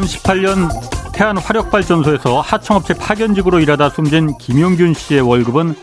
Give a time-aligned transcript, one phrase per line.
[0.00, 0.68] 2018년
[1.12, 5.74] 태안 화력발전소에서 하청업체 파견직으로 일하다 숨진 김용균 씨의 월급은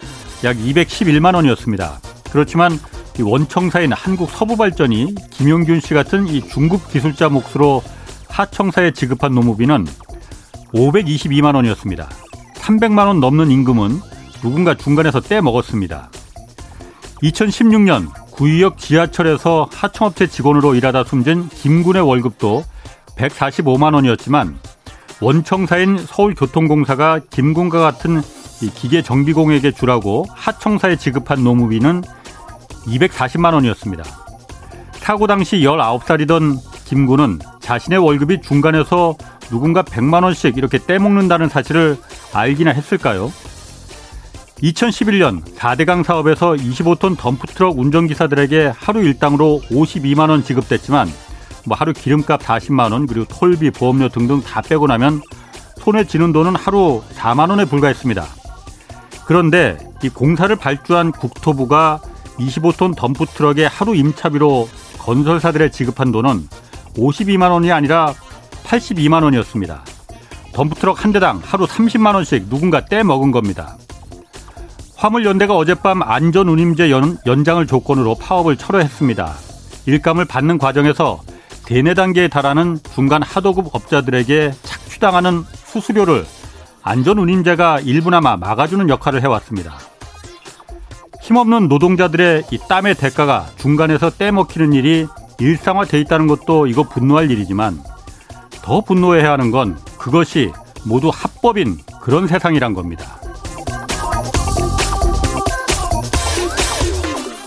[0.43, 1.99] 약 211만 원이었습니다.
[2.31, 2.77] 그렇지만
[3.19, 7.83] 원청사인 한국 서부발전이 김용균 씨 같은 이 중급 기술자 몫으로
[8.29, 9.85] 하청사에 지급한 노무비는
[10.73, 12.09] 522만 원이었습니다.
[12.55, 13.99] 300만 원 넘는 임금은
[14.41, 16.09] 누군가 중간에서 떼먹었습니다.
[17.23, 22.63] 2016년 구의역 지하철에서 하청업체 직원으로 일하다 숨진 김군의 월급도
[23.17, 24.57] 145만 원이었지만
[25.21, 28.21] 원청사인 서울교통공사가 김군과 같은
[28.75, 32.01] 기계 정비공에게 주라고 하청사에 지급한 노무비는
[32.85, 34.03] 240만 원이었습니다.
[34.93, 39.15] 사고 당시 19살이던 김군은 자신의 월급이 중간에서
[39.49, 41.97] 누군가 100만 원씩 이렇게 떼먹는다는 사실을
[42.33, 43.31] 알기나 했을까요?
[44.61, 51.09] 2011년 4대강 사업에서 25톤 덤프트럭 운전기사들에게 하루 일당으로 52만 원 지급됐지만
[51.65, 55.21] 뭐 하루 기름값 40만 원 그리고 톨비 보험료 등등 다 빼고 나면
[55.77, 58.25] 손에 쥐는 돈은 하루 4만 원에 불과했습니다.
[59.25, 62.01] 그런데 이 공사를 발주한 국토부가
[62.37, 64.67] 25톤 덤프 트럭의 하루 임차비로
[64.99, 66.47] 건설사들에 지급한 돈은
[66.95, 68.13] 52만 원이 아니라
[68.65, 69.83] 82만 원이었습니다.
[70.53, 73.77] 덤프 트럭 한 대당 하루 30만 원씩 누군가 떼 먹은 겁니다.
[74.95, 79.33] 화물연대가 어젯밤 안전운임제 연, 연장을 조건으로 파업을 철회했습니다.
[79.85, 81.21] 일감을 받는 과정에서
[81.65, 86.25] 대내 단계에 달하는 중간 하도급 업자들에게 착취당하는 수수료를
[86.81, 89.77] 안전운임제가 일부나마 막아주는 역할을 해왔습니다.
[91.21, 95.07] 힘없는 노동자들의 이 땀의 대가가 중간에서 떼먹히는 일이
[95.39, 97.79] 일상화돼 있다는 것도 이거 분노할 일이지만
[98.61, 100.51] 더 분노해야 하는 건 그것이
[100.85, 103.19] 모두 합법인 그런 세상이란 겁니다.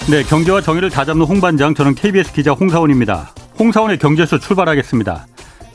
[0.08, 3.32] 네, 경제와 정의를 다잡는 홍반장, 저는 KBS 기자 홍사원입니다.
[3.58, 5.26] 홍사원의 경제쇼 출발하겠습니다.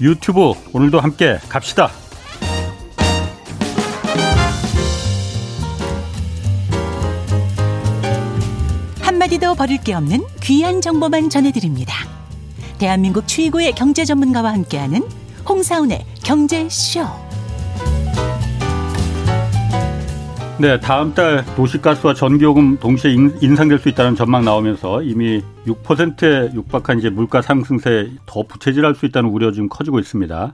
[0.02, 1.90] 유튜브 오늘도 함께 갑시다.
[9.02, 11.96] 한마디도 버릴 게 없는 귀한 정보만 전해드립니다.
[12.78, 15.04] 대한민국 최고의 경제 전문가와 함께하는
[15.48, 17.31] 홍사운의 경제쇼.
[20.62, 27.10] 네, 다음 달 도시가스와 전기요금 동시에 인상될 수 있다는 전망 나오면서 이미 6%에 육박한 이제
[27.10, 30.54] 물가 상승세 더 부채질할 수 있다는 우려 좀 커지고 있습니다.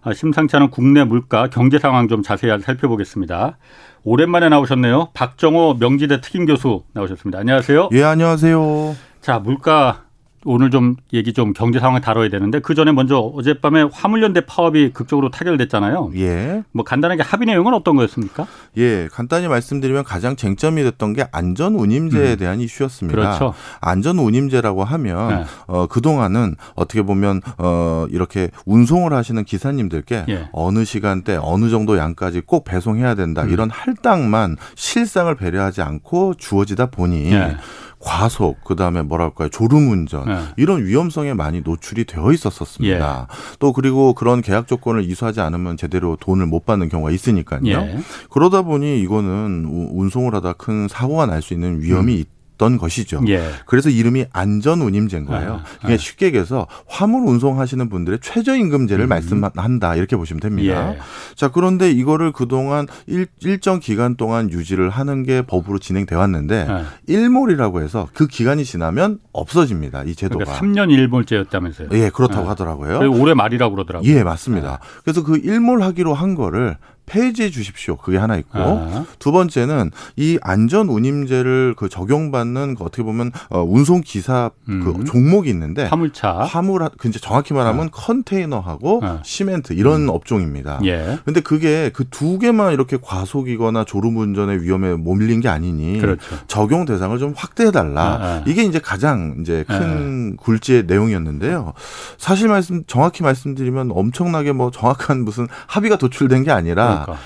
[0.00, 3.58] 아, 심상치 않은 국내 물가 경제 상황 좀 자세히 살펴보겠습니다.
[4.02, 5.10] 오랜만에 나오셨네요.
[5.12, 7.40] 박정호 명지대 특임 교수 나오셨습니다.
[7.40, 7.90] 안녕하세요.
[7.92, 8.96] 예, 안녕하세요.
[9.20, 10.03] 자, 물가
[10.44, 15.30] 오늘 좀 얘기 좀 경제 상황 다뤄야 되는데 그 전에 먼저 어젯밤에 화물연대 파업이 극적으로
[15.30, 16.12] 타결됐잖아요.
[16.16, 16.62] 예.
[16.72, 18.46] 뭐 간단하게 합의 내용은 어떤 거였습니까?
[18.76, 22.36] 예, 간단히 말씀드리면 가장 쟁점이 됐던 게 안전 운임제에 음.
[22.36, 23.18] 대한 이슈였습니다.
[23.18, 23.54] 그렇죠.
[23.80, 25.44] 안전 운임제라고 하면 네.
[25.66, 30.48] 어, 그 동안은 어떻게 보면 어, 이렇게 운송을 하시는 기사님들께 예.
[30.52, 33.50] 어느 시간대 어느 정도 양까지 꼭 배송해야 된다 음.
[33.50, 37.32] 이런 할당만 실상을 배려하지 않고 주어지다 보니.
[37.32, 37.56] 예.
[38.04, 40.38] 과속, 그 다음에 뭐랄까요, 졸음운전, 네.
[40.56, 43.28] 이런 위험성에 많이 노출이 되어 있었었습니다.
[43.30, 43.34] 예.
[43.58, 47.60] 또 그리고 그런 계약 조건을 이수하지 않으면 제대로 돈을 못 받는 경우가 있으니까요.
[47.66, 47.98] 예.
[48.30, 52.33] 그러다 보니 이거는 운송을 하다 큰 사고가 날 수 있는 위험이 음.
[52.56, 53.20] 던 것이죠.
[53.28, 53.42] 예.
[53.66, 55.54] 그래서 이름이 안전 운임제인 거예요.
[55.54, 55.96] 아, 이게 아.
[55.96, 59.08] 쉽게 얘기해서 화물 운송하시는 분들의 최저임금제를 음.
[59.08, 60.94] 말씀한다 이렇게 보시면 됩니다.
[60.94, 60.98] 예.
[61.34, 67.12] 자 그런데 이거를 그동안 일, 일정 기간 동안 유지를 하는 게 법으로 진행돼 왔는데 예.
[67.12, 70.04] 일몰이라고 해서 그 기간이 지나면 없어집니다.
[70.04, 70.44] 이 제도가.
[70.44, 71.88] 그러니까 3년 일몰제였다면서요?
[71.92, 72.48] 예, 그렇다고 예.
[72.48, 73.10] 하더라고요.
[73.10, 74.10] 올해 말이라고 그러더라고요.
[74.10, 74.78] 예, 맞습니다.
[74.80, 75.00] 예.
[75.02, 76.76] 그래서 그 일몰하기로 한 거를
[77.06, 77.96] 폐지해 주십시오.
[77.96, 79.04] 그게 하나 있고 아.
[79.18, 84.94] 두 번째는 이 안전 운임제를 그 적용받는 그 어떻게 보면 어, 운송 기사 그 음.
[84.98, 87.90] 그 종목이 있는데 화물차 화물 그 이제 정확히 말하면 아.
[87.92, 89.20] 컨테이너하고 아.
[89.24, 90.08] 시멘트 이런 음.
[90.08, 90.80] 업종입니다.
[90.84, 91.18] 예.
[91.24, 96.22] 근데 그게 그 두 개만 이렇게 과속이거나 졸음 운전의 위험에 몰린 게 아니니 그렇죠.
[96.46, 98.02] 적용 대상을 좀 확대해 달라.
[98.02, 98.44] 아, 아.
[98.46, 100.42] 이게 이제 가장 이제 큰 아.
[100.42, 101.72] 굴지의 내용이었는데요.
[102.18, 107.16] 사실 말씀 정확히 말씀드리면 엄청나게 뭐 정확한 무슨 합의가 도출된 게 아니라 그러니까.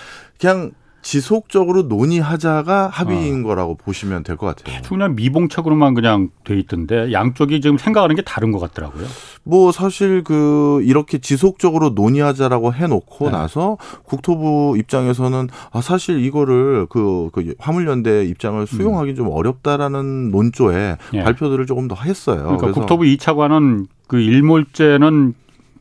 [0.41, 3.49] 그냥 지속적으로 논의하자가 합의인 어.
[3.49, 4.83] 거라고 보시면 될 것 같아요.
[4.89, 9.07] 그냥 미봉책으로만 그냥 돼 있던데 양쪽이 지금 생각하는 게 다른 것 같더라고요.
[9.45, 13.31] 뭐 사실 그 이렇게 지속적으로 논의하자라고 해놓고 네.
[13.31, 19.17] 나서 국토부 입장에서는 아 사실 이거를 그, 그 화물연대 입장을 수용하기 음.
[19.17, 21.23] 좀 어렵다라는 논조에 네.
[21.25, 22.43] 발표들을 조금 더 했어요.
[22.43, 25.35] 그러니까 국토부 2차관은 그 일몰제는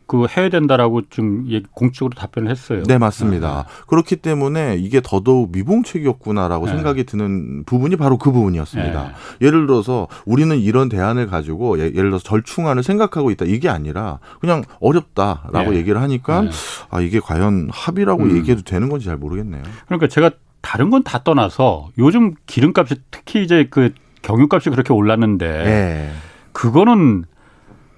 [0.08, 2.84] 그 해야 된다라고 좀 공식적으로 답변을 했어요.
[2.88, 3.66] 네, 맞습니다.
[3.68, 3.84] 네.
[3.88, 6.72] 그렇기 때문에 이게 더더욱 미봉책이었구나라고 네.
[6.72, 9.04] 생각이 드는 부분이 바로 그 부분이었습니다.
[9.04, 9.46] 네.
[9.46, 14.64] 예를 들어서 우리는 이런 대안을 가지고 예, 예를 들어서 절충안을 생각하고 있다 이게 아니라 그냥
[14.80, 15.78] 어렵다라고 네.
[15.78, 16.50] 얘기를 하니까 네.
[16.90, 18.38] 아 이게 과연 합의라고 음.
[18.38, 19.64] 얘기해도 되는 건지 잘 모르겠네요.
[19.86, 20.32] 그러니까 제가
[20.62, 26.12] 다른 건 다 떠나서 요즘 기름값이 특히 이제 그 경유값이 그렇게 올랐는데 네.
[26.52, 27.26] 그거는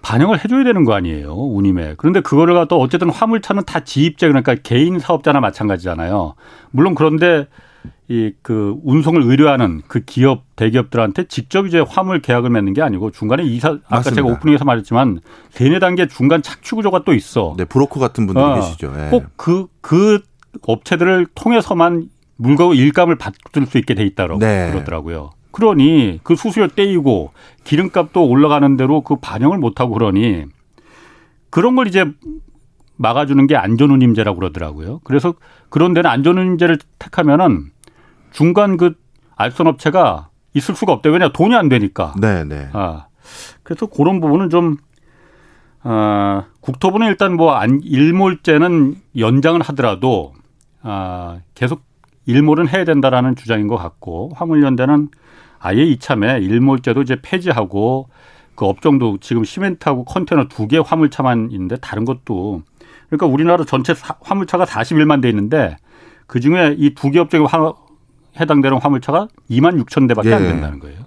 [0.10, 5.00] 반영을 해줘야 되는 거 아니에요 운임에 그런데 그거를 갖다 어쨌든 화물차는 다 지입자 그러니까 개인
[5.00, 6.36] 사업자나 마찬가지잖아요
[6.72, 7.48] 물론 그런데
[8.10, 13.44] 이 그 운송을 의뢰하는 그 기업 대기업들한테 직접 이제 화물 계약을 맺는 게 아니고 중간에
[13.44, 14.22] 이사 아까 맞습니다.
[14.24, 15.20] 제가 오프닝에서 말했지만
[15.52, 17.54] 세네 단계 중간 착취 구조가 또 있어.
[17.58, 18.92] 네 브로커 같은 분들 어, 계시죠.
[18.92, 19.10] 네.
[19.12, 20.22] 꼭그그 그
[20.66, 24.72] 업체들을 통해서만 물건 일감을 받을 수 있게 돼 있다고 네.
[24.72, 25.30] 그러더라고요.
[25.60, 27.34] 그러니 그 수수료 떼이고
[27.66, 30.46] 기름값도 올라가는 대로 그 반영을 못하고 그러니
[31.50, 32.06] 그런 걸 이제
[32.96, 35.02] 막아주는 게 안전운임제라고 그러더라고요.
[35.04, 35.34] 그래서
[35.70, 37.72] 그런 데는 안전운임제를 택하면은
[38.32, 38.96] 중간 그
[39.36, 41.14] 알선업체가 있을 수가 없대요.
[41.14, 42.14] 왜냐 돈이 안 되니까.
[42.20, 42.70] 네, 네.
[42.72, 43.08] 아
[43.64, 44.78] 그래서 그런 부분은 좀
[45.82, 50.34] 아, 국토부는 일단 뭐 안, 일몰제는 연장을 하더라도
[50.82, 51.82] 아, 계속
[52.26, 55.10] 일몰은 해야 된다라는 주장인 것 같고 화물연대는
[55.60, 58.10] 아예 이참에 일몰제도 이제 폐지하고
[58.56, 62.62] 그 업종도 지금 시멘트하고 컨테이너 두 개 화물차만 있는데 다른 것도
[63.10, 65.78] 그러니까 우리나라 전체 화물차가 41만 대 있는데
[66.28, 67.46] 그 중에 이 두 개 업종에
[68.40, 70.34] 해당되는 화물차가 2만 6천 대밖에 예.
[70.34, 71.00] 안 된다는 거예요.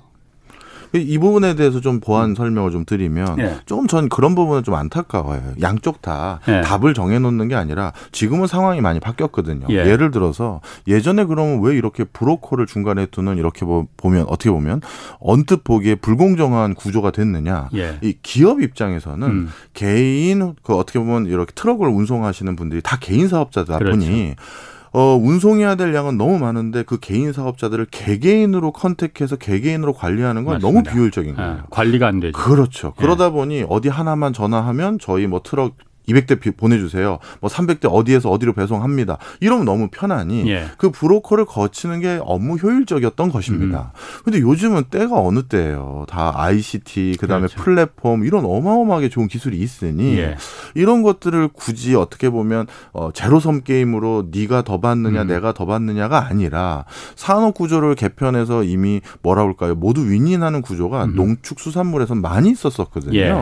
[0.95, 2.35] 이 부분에 대해서 좀 보완 음.
[2.35, 3.57] 설명을 좀 드리면 예.
[3.67, 5.55] 조금 전 그런 부분은 좀 안타까워요.
[5.61, 6.61] 양쪽 다 예.
[6.63, 9.67] 답을 정해놓는 게 아니라 지금은 상황이 많이 바뀌었거든요.
[9.71, 9.97] 예.
[9.97, 13.67] 를 들어서 예전에 그러면 왜 이렇게 브로커를 중간에 두는 이렇게
[13.97, 14.81] 보면 어떻게 보면
[15.21, 17.69] 언뜻 보기에 불공정한 구조가 됐느냐.
[17.75, 17.99] 예.
[18.03, 19.49] 이 기업 입장에서는 음.
[19.75, 23.99] 개인 그 어떻게 보면 이렇게 트럭을 운송하시는 분들이 다 개인 사업자다 그렇죠.
[23.99, 24.35] 보니
[24.93, 30.69] 어, 운송해야 될 양은 너무 많은데 그 개인 사업자들을 개개인으로 컨택해서 개개인으로 관리하는 건 맞습니다.
[30.69, 31.51] 너무 비효율적인 거예요.
[31.51, 32.39] 아, 관리가 안 되죠.
[32.39, 32.93] 그렇죠.
[32.97, 33.31] 그러다 예.
[33.31, 35.77] 보니 어디 하나만 전화하면 저희 뭐 트럭
[36.09, 37.19] 200대 보내주세요.
[37.41, 39.19] 뭐 300대 어디에서 어디로 배송합니다.
[39.41, 40.67] 이러면 너무 편하니 예.
[40.79, 43.93] 그 브로커를 거치는 게 업무 효율적이었던 것입니다.
[43.95, 44.23] 음.
[44.25, 46.07] 근데 요즘은 때가 어느 때예요.
[46.09, 47.63] 다 ICT 그다음에 그렇죠.
[47.63, 50.37] 플랫폼 이런 어마어마하게 좋은 기술이 있으니 예.
[50.75, 55.27] 이런 것들을 굳이 어떻게 보면 어 제로섬 게임으로 네가 더 받느냐 음.
[55.29, 56.85] 내가 더 받느냐가 아니라
[57.15, 59.75] 산업 구조를 개편해서 이미 뭐라 그럴까요?
[59.75, 61.15] 모두 윈윈하는 구조가 음.
[61.15, 63.19] 농축수산물에서 많이 있었었거든요.
[63.19, 63.35] 예.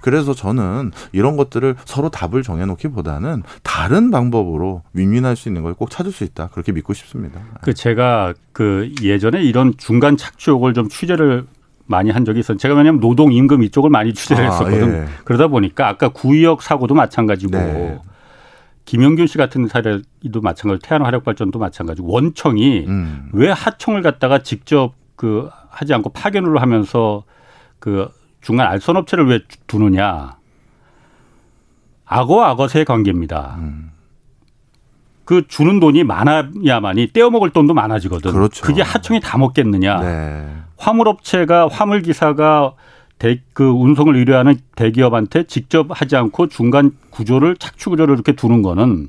[0.00, 5.90] 그래서 저는 이런 것들을 서로 서로 답을 정해놓기보다는 다른 방법으로 윈윈할 수 있는 걸 꼭
[5.90, 7.40] 찾을 수 있다 그렇게 믿고 싶습니다.
[7.62, 11.46] 그 제가 그 예전에 이런 중간 착취욕을 좀 취재를
[11.86, 14.94] 많이 한 적이 있었는데 제가 왜냐하면 노동 임금 이쪽을 많이 취재를 아, 했었거든.
[14.94, 15.04] 예.
[15.24, 17.98] 그러다 보니까 아까 구의역 사고도 마찬가지고 네.
[18.84, 23.30] 김영균 씨 같은 사례도 마찬가지고 태안 화력 발전도 마찬가지고 원청이 음.
[23.32, 27.24] 왜 하청을 갖다가 직접 그 하지 않고 파견으로 하면서
[27.80, 28.08] 그
[28.40, 30.36] 중간 알선 업체를 왜 두느냐.
[32.04, 33.56] 악어 악어새 관계입니다.
[33.58, 33.90] 음.
[35.24, 38.32] 그 주는 돈이 많아야만이 떼어먹을 돈도 많아지거든.
[38.32, 38.64] 그렇죠.
[38.64, 40.00] 그게 하청이 다 먹겠느냐.
[40.00, 40.46] 네.
[40.76, 42.74] 화물업체가 화물기사가
[43.18, 49.08] 대, 그 운송을 의뢰하는 대기업한테 직접 하지 않고 중간 구조를 착취 구조를 이렇게 두는 거는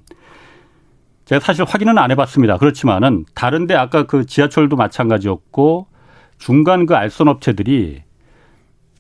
[1.26, 2.58] 제가 사실 확인은 안 해봤습니다.
[2.58, 5.88] 그렇지만은 다른데 아까 그 지하철도 마찬가지였고
[6.38, 8.04] 중간 그 알선 업체들이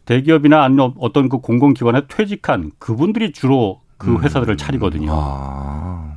[0.05, 4.23] 대기업이나 아니면 어떤 그 공공기관에 퇴직한 그분들이 주로 그 음.
[4.23, 5.09] 회사들을 차리거든요.
[5.11, 6.13] 아.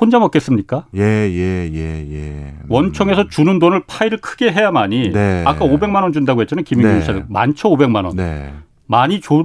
[0.00, 0.86] 혼자 먹겠습니까?
[0.96, 2.18] 예, 예, 예, 예.
[2.18, 2.64] 음.
[2.68, 5.44] 원청에서 주는 돈을 파일을 크게 해야만이 네.
[5.46, 6.64] 아까 500만 원 준다고 했잖아요.
[6.64, 7.04] 김인균 네.
[7.04, 8.16] 씨가 많죠 500만 원.
[8.16, 8.52] 네.
[8.86, 9.44] 많이 줘,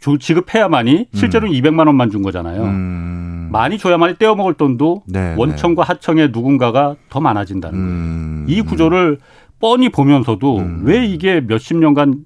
[0.00, 1.60] 줘 지급해야만이 실제로는 음.
[1.60, 2.62] 200만 원만 준 거잖아요.
[2.62, 3.48] 음.
[3.50, 5.86] 많이 줘야만이 떼어 먹을 돈도 네, 원청과 네.
[5.88, 7.92] 하청의 누군가가 더 많아진다는 거예요.
[7.92, 8.46] 음.
[8.48, 9.18] 이 구조를
[9.58, 10.82] 뻔히 보면서도 음.
[10.84, 12.24] 왜 이게 몇십 년간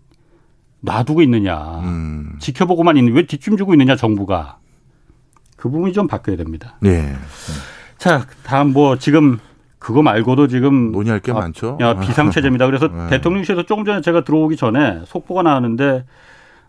[0.86, 1.80] 놔두고 있느냐.
[1.80, 2.36] 음.
[2.38, 4.58] 지켜보고만 있는 왜 뒷짐 주고 있느냐 정부가.
[5.56, 6.76] 그 부분이 좀 바뀌어야 됩니다.
[6.80, 7.14] 네.
[7.98, 9.38] 자, 다음 뭐 지금
[9.78, 11.76] 그거 말고도 지금 논의할 게 아, 많죠.
[11.80, 12.66] 야, 비상체제입니다.
[12.66, 13.08] 그래서 네.
[13.18, 16.04] 대통령실에서 조금 전에 제가 들어오기 전에 속보가 나왔는데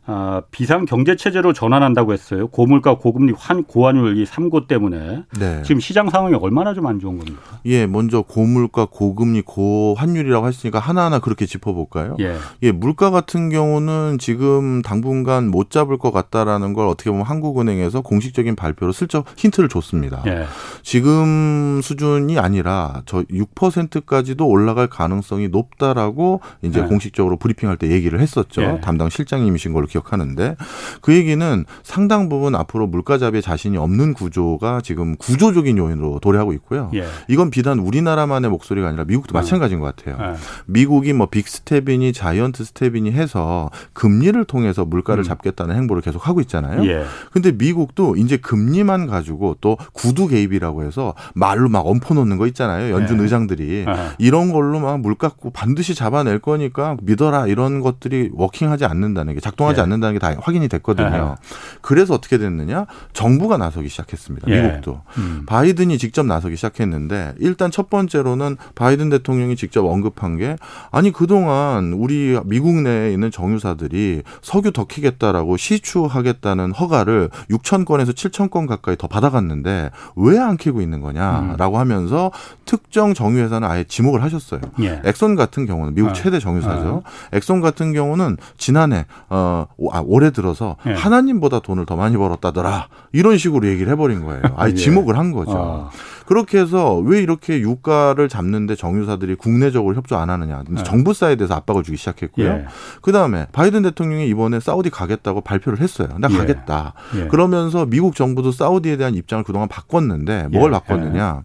[0.10, 2.48] 아, 비상 경제 체제로 전환한다고 했어요.
[2.48, 5.62] 고물가, 고금리, 환 고환율 이 3고 때문에 네.
[5.64, 7.42] 지금 시장 상황이 얼마나 좀 안 좋은 겁니까?
[7.66, 12.16] 예, 먼저 고물가, 고금리, 고환율이라고 했으니까 하나하나 그렇게 짚어 볼까요?
[12.20, 12.38] 예.
[12.64, 18.56] 예, 물가 같은 경우는 지금 당분간 못 잡을 것 같다라는 걸 어떻게 보면 한국은행에서 공식적인
[18.56, 20.24] 발표로 슬쩍 힌트를 줬습니다.
[20.28, 20.46] 예.
[20.82, 26.86] 지금 수준이 아니라 저 6%까지도 올라갈 가능성이 높다라고 이제 예.
[26.86, 28.62] 공식적으로 브리핑할 때 얘기를 했었죠.
[28.62, 28.80] 예.
[28.82, 30.08] 담당 실장님이신 걸로 기억.
[30.08, 30.56] 기억하는데
[31.02, 36.90] 그 얘기는 상당 부분 앞으로 물가 잡이에 자신이 없는 구조가 지금 구조적인 요인으로 도래하고 있고요.
[36.94, 37.06] 예.
[37.28, 39.36] 이건 비단 우리나라만의 목소리가 아니라 미국도 음.
[39.36, 40.18] 마찬가지인 것 같아요.
[40.20, 40.38] 예.
[40.66, 45.26] 미국이 뭐 big step이니 giant step이니 해서 금리를 통해서 물가를 음.
[45.26, 46.86] 잡겠다는 행보를 계속 하고 있잖아요.
[46.88, 47.04] 예.
[47.32, 52.94] 근데 미국도 이제 금리만 가지고 또 구두 개입이라고 해서 말로 막 얹어 놓는 거 있잖아요.
[52.94, 53.24] 연준 예.
[53.24, 54.12] 의장들이 예.
[54.18, 59.84] 이런 걸로 막 물가 반드시 잡아낼 거니까 믿어라 이런 것들이 working하지 않는다는 게 작동하지 예.
[59.88, 61.36] 않는다는 게 다 확인이 됐거든요.
[61.40, 61.48] 예.
[61.82, 62.86] 그래서 어떻게 됐느냐?
[63.14, 64.48] 정부가 나서기 시작했습니다.
[64.48, 65.44] 미국도 음.
[65.46, 70.56] 바이든이 직접 나서기 시작했는데 일단 첫 번째로는 바이든 대통령이 직접 언급한 게
[70.92, 78.50] 아니 그동안 우리 미국 내에 있는 정유사들이 석유 더 키겠다라고 시추하겠다는 허가를 6천 건에서 7천
[78.50, 81.80] 건 가까이 더 받아갔는데 왜 안 키고 있는 거냐라고 음.
[81.80, 82.32] 하면서
[82.66, 84.62] 특정 정유회사는 아예 지목을 하셨어요.
[84.82, 85.02] 예.
[85.04, 86.14] 엑손 같은 경우는 미국 아.
[86.14, 87.04] 최대 정유사죠.
[87.06, 87.10] 아.
[87.36, 90.94] 엑손 같은 경우는 지난해 어 아, 올해 들어서 예.
[90.94, 94.42] 하나님보다 돈을 더 많이 벌었다더라 이런 식으로 얘기를 해버린 거예요.
[94.56, 94.76] 아예 예.
[94.76, 95.52] 지목을 한 거죠.
[95.56, 95.90] 아.
[96.28, 100.64] 그렇게 해서 왜 이렇게 유가를 잡는데 정유사들이 국내적으로 협조 안 하느냐.
[100.70, 100.84] 네.
[100.84, 102.46] 정부 사이드에서 압박을 주기 시작했고요.
[102.46, 102.66] 예.
[103.02, 106.10] 그 다음에 바이든 대통령이 이번에 사우디 가겠다고 발표를 했어요.
[106.20, 106.38] 나 예.
[106.38, 106.94] 가겠다.
[107.16, 107.28] 예.
[107.28, 110.72] 그러면서 미국 정부도 사우디에 대한 입장을 그동안 바꿨는데 뭘 예.
[110.78, 111.44] 바꿨느냐.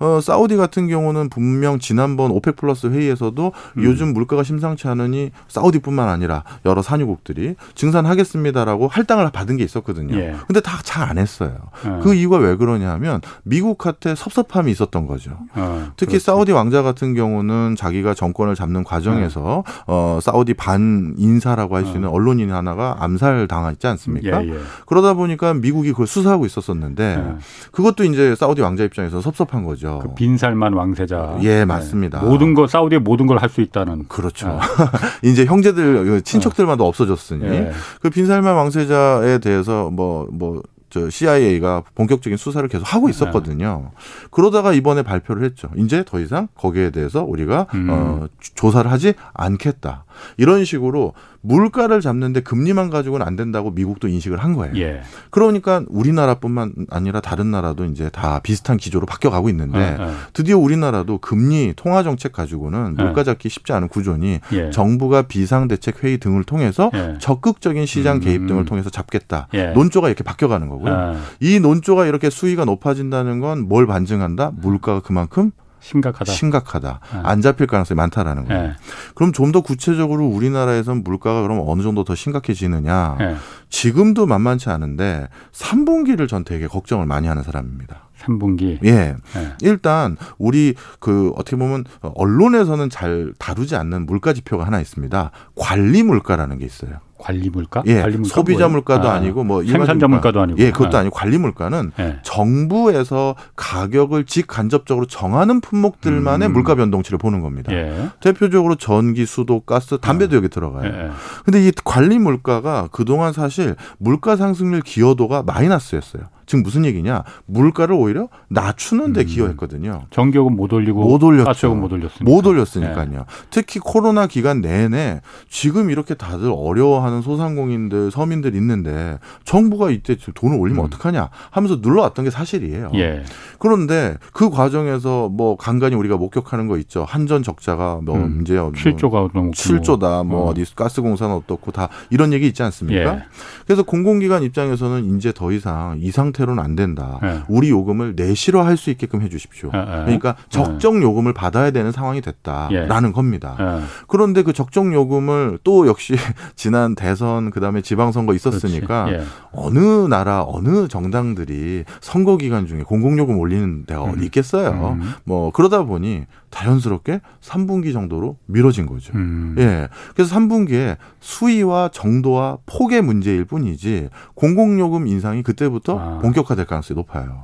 [0.00, 3.84] 어, 사우디 같은 경우는 분명 지난번 오펙 플러스 회의에서도 음.
[3.84, 10.16] 요즘 물가가 심상치 않으니 사우디뿐만 아니라 여러 산유국들이 증산하겠습니다라고 할당을 받은 게 있었거든요.
[10.16, 10.34] 예.
[10.46, 11.56] 근데 다 잘 안 했어요.
[11.86, 12.00] 예.
[12.02, 15.32] 그 이유가 왜 그러냐 하면 미국한테 섭섭함이 있었던 거죠.
[15.54, 16.24] 아, 특히 그렇지.
[16.24, 19.72] 사우디 왕자 같은 경우는 자기가 정권을 잡는 과정에서 네.
[19.86, 21.94] 어, 사우디 반 인사라고 할수 어.
[21.94, 24.44] 있는 언론인 하나가 암살 당했지 않습니까?
[24.44, 24.54] 예, 예.
[24.86, 27.34] 그러다 보니까 미국이 그걸 수사하고 있었었는데 예.
[27.72, 29.98] 그것도 이제 사우디 왕자 입장에서 섭섭한 거죠.
[30.02, 31.38] 그 빈살만 왕세자.
[31.42, 31.64] 예, 네.
[31.64, 32.20] 맞습니다.
[32.22, 34.06] 모든 거 사우디의 모든 걸 할 수 있다는.
[34.08, 34.48] 그렇죠.
[34.48, 34.58] 네.
[35.28, 37.72] 이제 형제들 그 친척들마다 없어졌으니 예.
[38.00, 40.62] 그 빈살만 왕세자에 대해서 뭐뭐 뭐,
[40.92, 43.90] 저 CIA가 본격적인 수사를 계속 하고 있었거든요.
[43.94, 44.02] 네.
[44.30, 45.70] 그러다가 이번에 발표를 했죠.
[45.78, 47.88] 이제 더 이상 거기에 대해서 우리가 음.
[47.90, 50.04] 어, 조사를 하지 않겠다.
[50.36, 54.76] 이런 식으로 물가를 잡는데 금리만 가지고는 안 된다고 미국도 인식을 한 거예요.
[54.76, 55.02] 예.
[55.30, 60.10] 그러니까 우리나라뿐만 아니라 다른 나라도 이제 다 비슷한 기조로 바뀌어가고 있는데 예, 예.
[60.32, 63.02] 드디어 우리나라도 금리 통화 정책 가지고는 예.
[63.02, 64.70] 물가 잡기 쉽지 않은 구조니 예.
[64.70, 67.16] 정부가 비상 대책 회의 등을 통해서 예.
[67.18, 68.64] 적극적인 시장 개입 등을 음.
[68.64, 69.48] 통해서 잡겠다.
[69.74, 70.92] 논조가 이렇게 바뀌어가는 거고요.
[70.94, 71.16] 아.
[71.40, 74.52] 이 논조가 이렇게 수위가 높아진다는 건 뭘 반증한다?
[74.56, 75.50] 물가가 그만큼
[75.82, 76.32] 심각하다.
[76.32, 77.00] 심각하다.
[77.12, 77.20] 네.
[77.24, 78.62] 안 잡힐 가능성이 많다라는 거예요.
[78.68, 78.72] 네.
[79.14, 83.16] 그럼 좀 더 구체적으로 우리나라에선 물가가 그럼 어느 정도 더 심각해지느냐?
[83.18, 83.36] 네.
[83.68, 88.08] 지금도 만만치 않은데 3분기를 전 되게 걱정을 많이 하는 사람입니다.
[88.22, 88.78] 3분기.
[88.84, 89.16] 예.
[89.34, 89.52] 네.
[89.60, 95.30] 일단 우리 그 어떻게 보면 언론에서는 잘 다루지 않는 물가 지표가 하나 있습니다.
[95.56, 96.92] 관리 물가라는 게 있어요.
[97.22, 97.82] 관리 물가?
[97.86, 98.70] 예, 관리 물가 소비자 뭐예요?
[98.70, 100.58] 물가도 아, 니고뭐 생산자 물가 도 아니고.
[100.60, 101.02] 예, 그것도 아.
[101.04, 102.16] 니고 관리 물가는 예.
[102.24, 106.52] 정부에서 가격을 직간접적으로 정하는 품목들만의 음.
[106.52, 107.72] 물가 변동치를 보는 겁니다.
[107.72, 108.10] 예.
[108.20, 110.36] 대표적으로 전기, 수도, 가스, 담배도 아.
[110.38, 110.84] 여기 들어가요.
[110.84, 111.10] 예.
[111.44, 116.24] 근데 이 관리 물가가 그동안 사실 물가 상승률 기여도가 마이너스였어요.
[116.46, 117.24] 지금 무슨 얘기냐?
[117.46, 119.26] 물가를 오히려 낮추는 데 음.
[119.26, 120.06] 기여했거든요.
[120.10, 121.44] 전기요금 못 올리고 못 올렸죠.
[121.44, 122.24] 가스요금 못 올렸으니까.
[122.24, 123.10] 못 올렸으니까요.
[123.10, 123.18] 네.
[123.50, 130.84] 특히 코로나 기간 내내 지금 이렇게 다들 어려워하는 소상공인들, 서민들 있는데 정부가 이때 돈을 올리면
[130.84, 130.86] 음.
[130.86, 132.92] 어떡하냐 하면서 눌러왔던 게 사실이에요.
[132.94, 133.22] 예.
[133.58, 137.04] 그런데 그 과정에서 뭐 간간히 우리가 목격하는 거 있죠.
[137.08, 138.44] 한전 적자가 뭐 음.
[138.46, 140.26] 뭐 7조가 넘고 7조다.
[140.26, 140.50] 뭐 어.
[140.50, 143.14] 어디 가스공사는 어떻고 다 이런 얘기 있지 않습니까?
[143.14, 143.22] 예.
[143.66, 147.18] 그래서 공공기관 입장에서는 이제 더 이상 이 상태 형태로는 안 된다.
[147.22, 147.40] 네.
[147.48, 149.70] 우리 요금을 내실화 할수 있게끔 해 주십시오.
[149.72, 149.84] 네.
[149.84, 153.12] 그러니까 적정 요금을 받아야 되는 상황이 됐다라는 예.
[153.12, 153.82] 겁니다.
[154.08, 156.14] 그런데 그 적정 요금을 또 역시
[156.56, 159.22] 지난 대선 그다음에 지방선거 있었으니까 예.
[159.52, 164.24] 어느 나라 어느 정당들이 선거 기간 중에 공공요금 올리는 데가 어디 음.
[164.24, 164.96] 있겠어요.
[165.00, 165.12] 음.
[165.24, 169.12] 뭐 그러다 보니 자연스럽게 3분기 정도로 미뤄진 거죠.
[169.16, 169.56] 음.
[169.58, 169.88] 예.
[170.14, 176.18] 그래서 3분기에 수위와 정도와 폭의 문제일 뿐이지 공공요금 인상이 그때부터 아.
[176.18, 177.42] 본격화될 가능성이 높아요.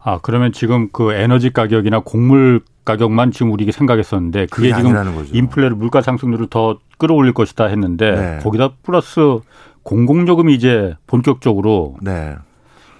[0.00, 5.76] 아, 그러면 지금 그 에너지 가격이나 곡물 가격만 지금 우리 생각했었는데 그게, 그게 지금 인플레를
[5.76, 8.38] 물가 상승률을 더 끌어올릴 것이다 했는데 네.
[8.42, 9.38] 거기다 플러스
[9.82, 12.36] 공공요금이 이제 본격적으로 네.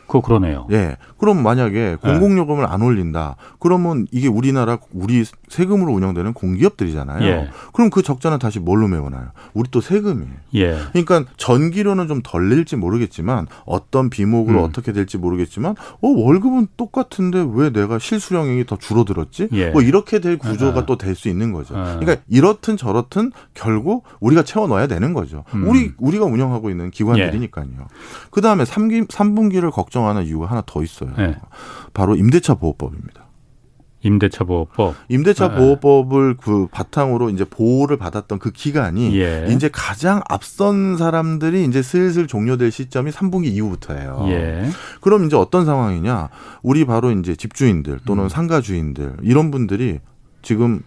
[0.06, 0.66] 그거 그러네요.
[0.72, 0.96] 예.
[1.24, 2.68] 그럼 만약에 공공요금을 네.
[2.70, 3.36] 안 올린다.
[3.58, 7.24] 그러면 이게 우리나라 우리 세금으로 운영되는 공기업들이잖아요.
[7.24, 7.48] 예.
[7.72, 9.28] 그럼 그 적자는 다시 뭘로 메우나요?
[9.54, 10.32] 우리 또 세금이에요.
[10.56, 10.78] 예.
[10.92, 14.64] 그러니까 전기료는 좀 덜 낼지 모르겠지만 어떤 비목으로 음.
[14.64, 19.48] 어떻게 될지 모르겠지만 어 월급은 똑같은데 왜 내가 실수령액이 더 줄어들었지?
[19.52, 19.70] 예.
[19.70, 20.86] 뭐 이렇게 될 구조가 아.
[20.86, 21.74] 또될 수 있는 거죠.
[21.76, 21.98] 아.
[21.98, 25.44] 그러니까 이렇든 저렇든 결국 우리가 채워 넣어야 되는 거죠.
[25.54, 25.68] 음.
[25.68, 27.66] 우리 우리가 운영하고 있는 기관들이니까요.
[27.66, 27.84] 예.
[28.30, 31.10] 그다음에 3기 3분기를 걱정하는 이유가 하나 더 있어요.
[31.18, 31.36] 예.
[31.92, 33.24] 바로 임대차 보호법입니다.
[34.04, 34.94] 임대차 보호법.
[35.08, 35.56] 임대차 네.
[35.56, 39.46] 보호법을 그 바탕으로 이제 보호를 받았던 그 기간이 예.
[39.50, 44.26] 이제 가장 앞선 사람들이 이제 슬슬 종료될 시점이 3분기 이후부터예요.
[44.28, 44.68] 예.
[45.00, 46.28] 그럼 이제 어떤 상황이냐?
[46.62, 48.28] 우리 바로 이제 집주인들 또는 음.
[48.28, 50.00] 상가 주인들 이런 분들이
[50.42, 50.82] 지금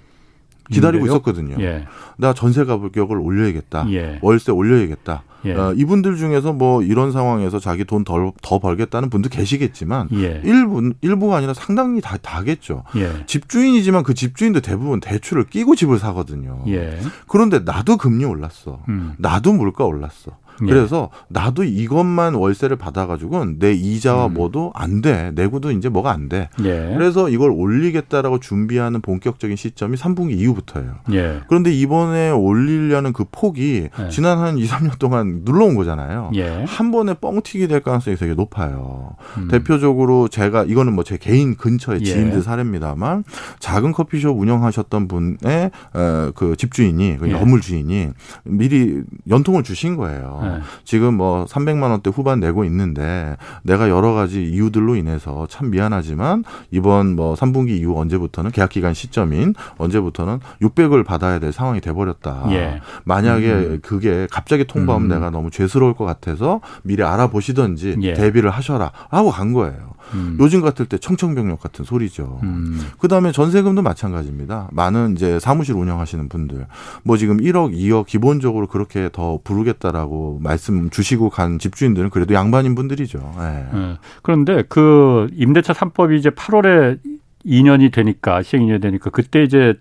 [0.72, 1.16] 기다리고 임대요?
[1.16, 1.56] 있었거든요.
[1.60, 1.88] 예.
[2.18, 3.88] 나 전세 가격을 올려야겠다.
[3.94, 4.20] 예.
[4.22, 5.24] 월세 올려야겠다.
[5.48, 5.54] 예.
[5.54, 10.42] 어, 이분들 중에서 뭐 이런 상황에서 자기 돈 덜 더 벌겠다는 분도 계시겠지만 예.
[10.44, 12.84] 일부 일부가 아니라 상당히 다 다겠죠.
[12.96, 13.12] 예.
[13.26, 16.64] 집주인이지만 그 집주인도 대부분 대출을 끼고 집을 사거든요.
[16.68, 17.00] 예.
[17.28, 18.80] 그런데 나도 금리 올랐어.
[18.90, 19.14] 음.
[19.18, 20.32] 나도 물가 올랐어.
[20.62, 20.66] 예.
[20.66, 24.34] 그래서 나도 이것만 월세를 받아가지고는 내 이자와 음.
[24.36, 25.32] 뭐도 안 돼.
[25.34, 26.50] 내구도 이제 뭐가 안 돼.
[26.64, 26.94] 예.
[26.96, 30.96] 그래서 이걸 올리겠다라고 준비하는 본격적인 시점이 3분기 이후부터예요.
[31.14, 31.42] 예.
[31.48, 34.10] 그런데 이번에 올리려는 그 폭이 예.
[34.10, 36.32] 지난 한 2, 3년 동안 눌러온 거잖아요.
[36.36, 36.64] 예.
[36.68, 39.16] 한 번에 뻥튀기 될 가능성이 되게 높아요.
[39.38, 39.48] 음.
[39.48, 42.06] 대표적으로 제가 이거는 뭐 제 개인 근처의 예.
[42.06, 43.24] 지인들 사례입니다만
[43.60, 48.10] 작은 커피숍 운영하셨던 분의 어, 그 집주인이 그 건물 주인이
[48.44, 50.42] 미리 연통을 주신 거예요.
[50.48, 50.62] 네.
[50.84, 57.16] 지금 뭐 300만 원대 후반 내고 있는데 내가 여러 가지 이유들로 인해서 참 미안하지만 이번
[57.16, 62.46] 뭐 3분기 이후 언제부터는 계약 기간 시점인 언제부터는 600을 받아야 될 상황이 돼 버렸다.
[62.52, 62.82] 예.
[63.04, 63.80] 만약에 음.
[63.82, 65.14] 그게 갑자기 통보하면 음.
[65.14, 68.14] 내가 너무 죄스러울 것 같아서 미리 알아보시던지 예.
[68.14, 69.97] 대비를 하셔라 하고 간 거예요.
[70.14, 70.38] 음.
[70.40, 72.40] 요즘 같을 때 청청병력 같은 소리죠.
[72.44, 72.80] 음.
[73.00, 74.70] 그다음에 전세금도 마찬가지입니다.
[74.72, 76.68] 많은 이제 사무실 운영하시는 분들
[77.04, 83.34] 뭐 지금 1억, 2억 기본적으로 그렇게 더 부르겠다라고 말씀 주시고 간 집주인들은 그래도 양반인 분들이죠.
[83.38, 83.68] 네.
[83.74, 83.98] 네.
[84.22, 87.00] 그런데 그 임대차 3법이 이제 8월에
[87.46, 89.76] 2년이 되니까 시행 2년이 되니까 그때 이제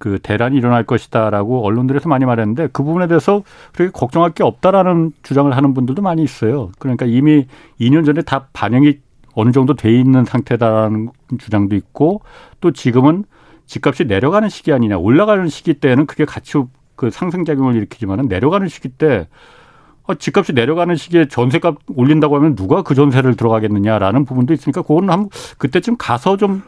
[0.00, 3.42] 그 대란이 일어날 것이다라고 언론들에서 많이 말했는데 그 부분에 대해서
[3.74, 6.70] 그렇게 걱정할 게 없다라는 주장을 하는 분들도 많이 있어요.
[6.78, 7.46] 그러니까 이미
[7.78, 8.98] 2년 전에 다 반영이
[9.34, 12.22] 어느 정도 돼 있는 상태다라는 주장도 있고
[12.60, 13.24] 또 지금은
[13.66, 16.54] 집값이 내려가는 시기 아니냐 올라가는 시기 때는 그게 같이
[16.96, 19.28] 그 상승 작용을 일으키지만은 내려가는 시기 때
[20.04, 25.28] 어, 집값이 내려가는 시기에 전세값 올린다고 하면 누가 그 전세를 들어가겠느냐라는 부분도 있으니까 그거는 한
[25.58, 26.62] 그때쯤 가서 좀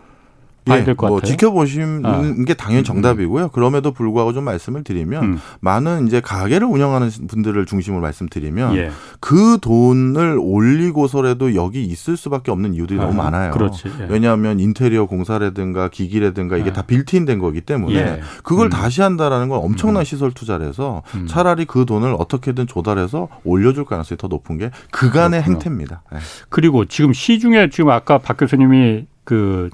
[0.65, 1.33] 봐야 예, 될것 뭐 같아요.
[1.33, 2.23] 지켜보시는 아.
[2.47, 3.49] 게 당연히 정답이고요.
[3.49, 5.39] 그럼에도 불구하고 좀 말씀을 드리면 음.
[5.61, 8.91] 많은 이제 가게를 운영하는 분들을 중심으로 말씀드리면 예.
[9.21, 13.51] 그 돈을 올리고서라도 여기 있을 수밖에 없는 이유들이 아, 너무 많아요.
[13.51, 13.89] 그렇지.
[14.01, 14.07] 예.
[14.09, 16.73] 왜냐하면 인테리어 공사라든가 기기라든가 이게 예.
[16.73, 18.21] 다 빌트인 된 거기 때문에 예.
[18.45, 18.71] 그걸 음.
[18.71, 20.05] 다시 한다라는 건 엄청난 음.
[20.05, 21.27] 시설 투자를 해서 음.
[21.27, 25.55] 차라리 그 돈을 어떻게든 조달해서 올려줄 가능성이 더 높은 게 그간의 그렇구나.
[25.55, 26.03] 행태입니다.
[26.15, 26.19] 예.
[26.49, 29.71] 그리고 지금 시중에 지금 아까 박 교수님이 그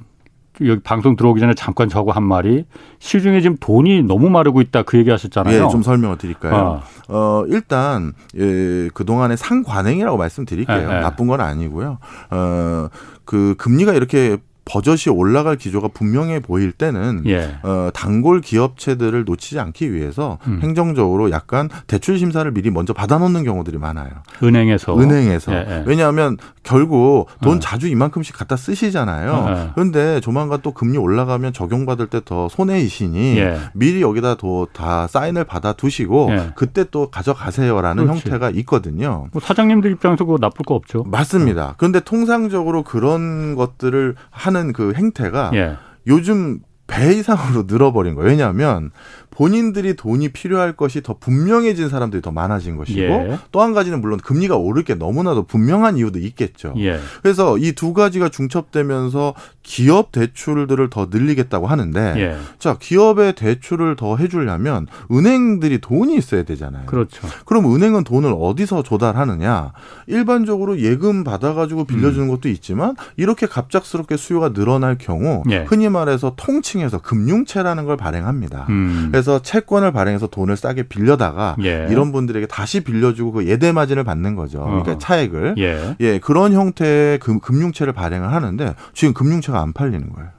[0.66, 2.64] 여기 방송 들어오기 전에 잠깐 저거 한 말이
[2.98, 5.66] 시중에 지금 돈이 너무 마르고 있다 그 얘기 하셨잖아요.
[5.66, 6.54] 예, 좀 설명을 드릴까요?
[6.54, 10.76] 어, 어 일단 예, 그 동안의 상관행이라고 말씀드릴게요.
[10.76, 11.00] 예, 예.
[11.00, 11.98] 나쁜 건 아니고요.
[12.30, 12.88] 어,
[13.24, 17.56] 그 금리가 이렇게 버젓이 올라갈 기조가 분명해 보일 때는 예.
[17.62, 20.60] 어, 단골 기업체들을 놓치지 않기 위해서 음.
[20.62, 24.10] 행정적으로 약간 대출 심사를 미리 먼저 받아놓는 경우들이 많아요.
[24.42, 25.82] 은행에서 은행에서 예, 예.
[25.86, 27.60] 왜냐하면 결국 돈 어.
[27.60, 29.32] 자주 이만큼씩 갖다 쓰시잖아요.
[29.32, 29.70] 어, 어.
[29.74, 33.58] 그런데 조만간 또 금리 올라가면 적용받을 때 더 손해이시니 예.
[33.72, 34.36] 미리 여기다
[34.72, 36.50] 다 사인을 받아 두시고 예.
[36.56, 38.22] 그때 또 가져가세요라는 그렇지.
[38.28, 39.28] 형태가 있거든요.
[39.32, 41.04] 뭐 사장님들 입장에서 그거 나쁠 거 없죠.
[41.06, 41.74] 맞습니다.
[41.78, 45.76] 그런데 통상적으로 그런 것들을 하는 하는 그 행태가 예.
[46.06, 48.28] 요즘 배 이상으로 늘어버린 거예요.
[48.28, 48.90] 왜냐하면
[49.30, 53.38] 본인들이 돈이 필요할 것이 더 분명해진 사람들이 더 많아진 것이고 예.
[53.52, 56.74] 또한 가지는 물론 금리가 오를 게 너무나도 분명한 이유도 있겠죠.
[56.78, 56.98] 예.
[57.22, 62.36] 그래서 이 두 가지가 중첩되면서 기업 대출들을 더 늘리겠다고 하는데 예.
[62.58, 66.86] 자 기업의 대출을 더 해주려면 은행들이 돈이 있어야 되잖아요.
[66.86, 67.28] 그렇죠.
[67.44, 69.72] 그럼 은행은 돈을 어디서 조달하느냐?
[70.06, 72.28] 일반적으로 예금 받아가지고 빌려주는 음.
[72.28, 75.58] 것도 있지만 이렇게 갑작스럽게 수요가 늘어날 경우 예.
[75.68, 78.66] 흔히 말해서 통칭해서 금융채라는 걸 발행합니다.
[78.70, 79.10] 음.
[79.18, 81.88] 그래서 그래서 채권을 발행해서 돈을 싸게 빌려다가 예.
[81.90, 84.60] 이런 분들에게 다시 빌려주고 그 예대 마진을 받는 거죠.
[84.60, 84.98] 그러니까 어.
[84.98, 85.96] 차액을 예.
[86.00, 86.18] 예.
[86.20, 90.30] 그런 형태의 금, 금융채를 발행을 하는데 지금 금융채가 안 팔리는 거예요.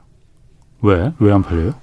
[0.82, 1.12] 왜?
[1.18, 1.74] 왜 안 팔려요?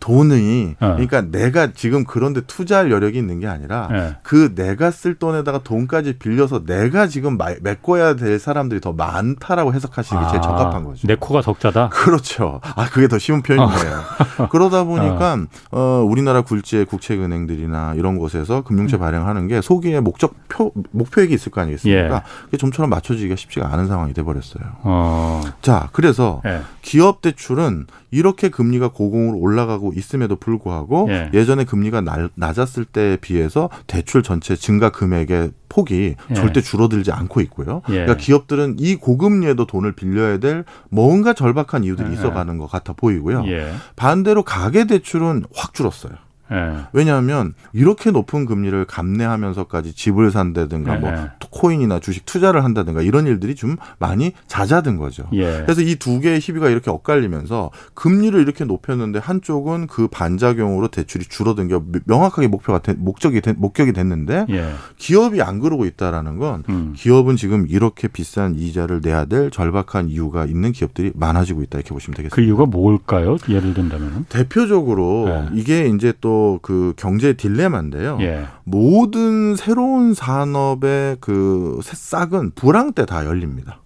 [0.00, 0.94] 돈이 어.
[0.94, 4.16] 그러니까 내가 지금 그런데 투자할 여력이 있는 게 아니라 네.
[4.22, 10.28] 그 내가 쓸 돈에다가 돈까지 빌려서 내가 지금 메꿔야 될 사람들이 더 많다라고 해석하시는 게
[10.28, 11.06] 제일 아, 적합한 거죠.
[11.06, 11.90] 내 코가 적자다.
[11.92, 12.60] 그렇죠.
[12.62, 14.02] 아 그게 더 쉬운 표현이네요.
[14.38, 14.48] 어.
[14.48, 15.38] 그러다 보니까
[15.70, 15.78] 어.
[15.78, 19.00] 어, 우리나라 굴지의 국책은행들이나 이런 곳에서 금융채 음.
[19.00, 22.16] 발행하는 게 소기의 목적표 목표액이 있을 거 아니겠습니까?
[22.16, 22.22] 예.
[22.44, 24.64] 그게 좀처럼 맞춰지기가 쉽지가 않은 상황이 돼 버렸어요.
[24.82, 25.42] 어.
[25.62, 26.60] 자 그래서 예.
[26.82, 31.44] 기업 대출은 이렇게 금리가 고공으로 올라가고 있음에도 불구하고 예.
[31.44, 32.02] 전에 금리가
[32.34, 36.34] 낮았을 때에 비해서 대출 전체 증가 금액의 폭이 예.
[36.34, 37.82] 절대 줄어들지 않고 있고요.
[37.88, 37.92] 예.
[37.92, 42.12] 그러니까 기업들은 이 고금리에도 돈을 빌려야 될 뭔가 절박한 이유들이 예.
[42.14, 43.44] 있어가는 것 같아 보이고요.
[43.46, 43.72] 예.
[43.94, 46.12] 반대로 가계 대출은 확 줄었어요.
[46.52, 46.86] 예.
[46.92, 50.98] 왜냐하면 이렇게 높은 금리를 감내하면서까지 집을 산다든가 예.
[50.98, 51.12] 뭐
[51.50, 55.28] 코인이나 주식 투자를 한다든가 이런 일들이 좀 많이 잦아든 거죠.
[55.32, 55.62] 예.
[55.62, 61.66] 그래서 이 두 개의 시비가 이렇게 엇갈리면서 금리를 이렇게 높였는데 한쪽은 그 반작용으로 대출이 줄어든
[61.66, 64.72] 게 명확하게 목표가 된, 목적이 된, 목격이 됐는데 예.
[64.98, 66.92] 기업이 안 그러고 있다라는 건 음.
[66.96, 72.16] 기업은 지금 이렇게 비싼 이자를 내야 될 절박한 이유가 있는 기업들이 많아지고 있다 이렇게 보시면
[72.16, 72.34] 되겠습니다.
[72.36, 73.36] 그 이유가 뭘까요?
[73.48, 75.48] 예를 든다면 대표적으로 예.
[75.58, 78.18] 이게 이제 또그 경제 딜레마인데요.
[78.20, 78.44] 예.
[78.64, 83.80] 모든 새로운 산업의 그 새싹은 불황 때 다 열립니다.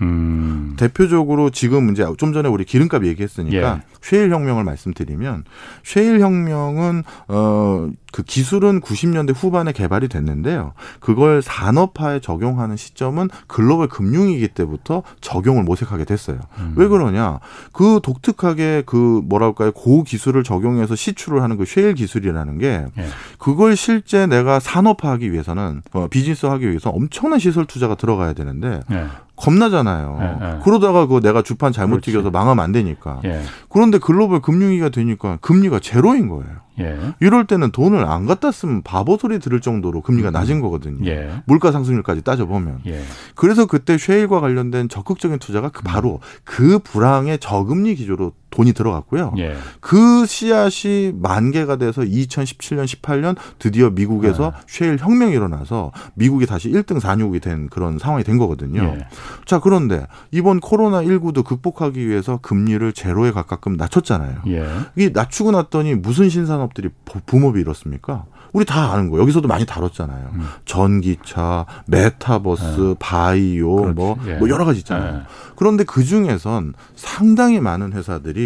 [0.00, 0.74] 음.
[0.76, 3.80] 대표적으로 지금 이제 좀 전에 우리 기름값 얘기했으니까 예.
[4.02, 5.44] 쉐일 혁명을 말씀드리면
[5.84, 10.72] 쉐일 혁명은 어 그 기술은 90년대 후반에 개발이 됐는데요.
[11.00, 16.38] 그걸 산업화에 적용하는 시점은 글로벌 금융위기 때부터 적용을 모색하게 됐어요.
[16.58, 16.74] 음.
[16.76, 17.40] 왜 그러냐?
[17.72, 23.06] 그 독특하게 그 뭐랄까요 고 기술을 적용해서 시출을 하는 그 쉐일 기술이라는 게 예.
[23.38, 29.06] 그걸 실제 내가 산업화하기 위해서는 어, 비즈니스하기 위해서 엄청난 시설 투자가 들어가야 되는데 예.
[29.40, 30.18] 겁나잖아요.
[30.20, 30.58] 예, 예.
[30.62, 33.20] 그러다가 그 내가 주판 잘못 튀겨서 망하면 안 되니까.
[33.24, 33.40] 예.
[33.68, 36.60] 그런데 글로벌 금융위기가 되니까 금리가 제로인 거예요.
[36.80, 36.98] 예.
[37.20, 40.32] 이럴 때는 돈을 안 갖다 쓰면 바보 소리 들을 정도로 금리가 음.
[40.32, 41.06] 낮은 거거든요.
[41.10, 41.30] 예.
[41.46, 42.80] 물가 상승률까지 따져보면.
[42.86, 43.02] 예.
[43.34, 46.18] 그래서 그때 쉐일과 관련된 적극적인 투자가 그 바로 음.
[46.44, 49.34] 그 불황의 저금리 기조로 돈이 들어갔고요.
[49.38, 49.56] 예.
[49.80, 54.60] 그 씨앗이 만 개가 돼서 2017년, 18년 드디어 미국에서 예.
[54.66, 58.82] 쉐일 혁명이 일어나서 미국이 다시 1등 산유국이 된 그런 상황이 된 거거든요.
[58.82, 59.06] 예.
[59.44, 64.42] 자, 그런데 이번 코로나19도 극복하기 위해서 금리를 제로에 가깝게 낮췄잖아요.
[64.48, 64.66] 예.
[64.96, 66.90] 이게 낮추고 났더니 무슨 신산업 산업들이
[67.26, 68.24] 붐업이 이렇습니까?
[68.52, 70.30] 우리 다 아는 거 여기서도 많이 다뤘잖아요.
[70.34, 70.40] 음.
[70.64, 72.94] 전기차, 메타버스, 네.
[72.98, 74.34] 바이오, 뭐, 예.
[74.34, 75.18] 뭐 여러 가지 있잖아요.
[75.18, 75.22] 네.
[75.54, 78.39] 그런데 그 중에선 상당히 많은 회사들이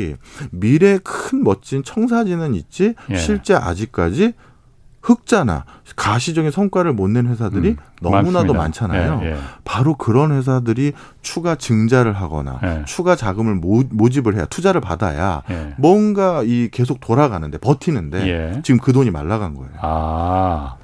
[0.50, 3.16] 미래 큰 멋진 청사진은 있지 예.
[3.16, 4.33] 실제 아직까지
[5.02, 8.88] 흑자나 가시적인 성과를 못 낸 회사들이 음, 너무나도 많습니다.
[8.94, 9.20] 많잖아요.
[9.22, 9.37] 예, 예.
[9.62, 12.83] 바로 그런 회사들이 추가 증자를 하거나 예.
[12.87, 15.74] 추가 자금을 모, 집을 해야 투자를 받아야 예.
[15.76, 18.26] 뭔가 이 계속 돌아가는데 버티는데
[18.57, 18.62] 예.
[18.62, 19.70] 지금 그 돈이 말라간 거예요.
[19.83, 20.76] 아.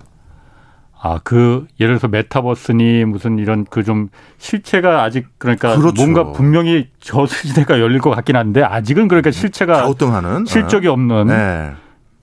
[1.03, 4.09] 아, 그, 예를 들어서 메타버스니 무슨 이런 그 좀
[4.39, 5.95] 실체가 아직 그러니까 그렇죠.
[6.03, 11.73] 뭔가 분명히 저시대가 열릴 것 같긴 한데 아직은 그러니까 실체가 가우등하는 실적이 없는 네.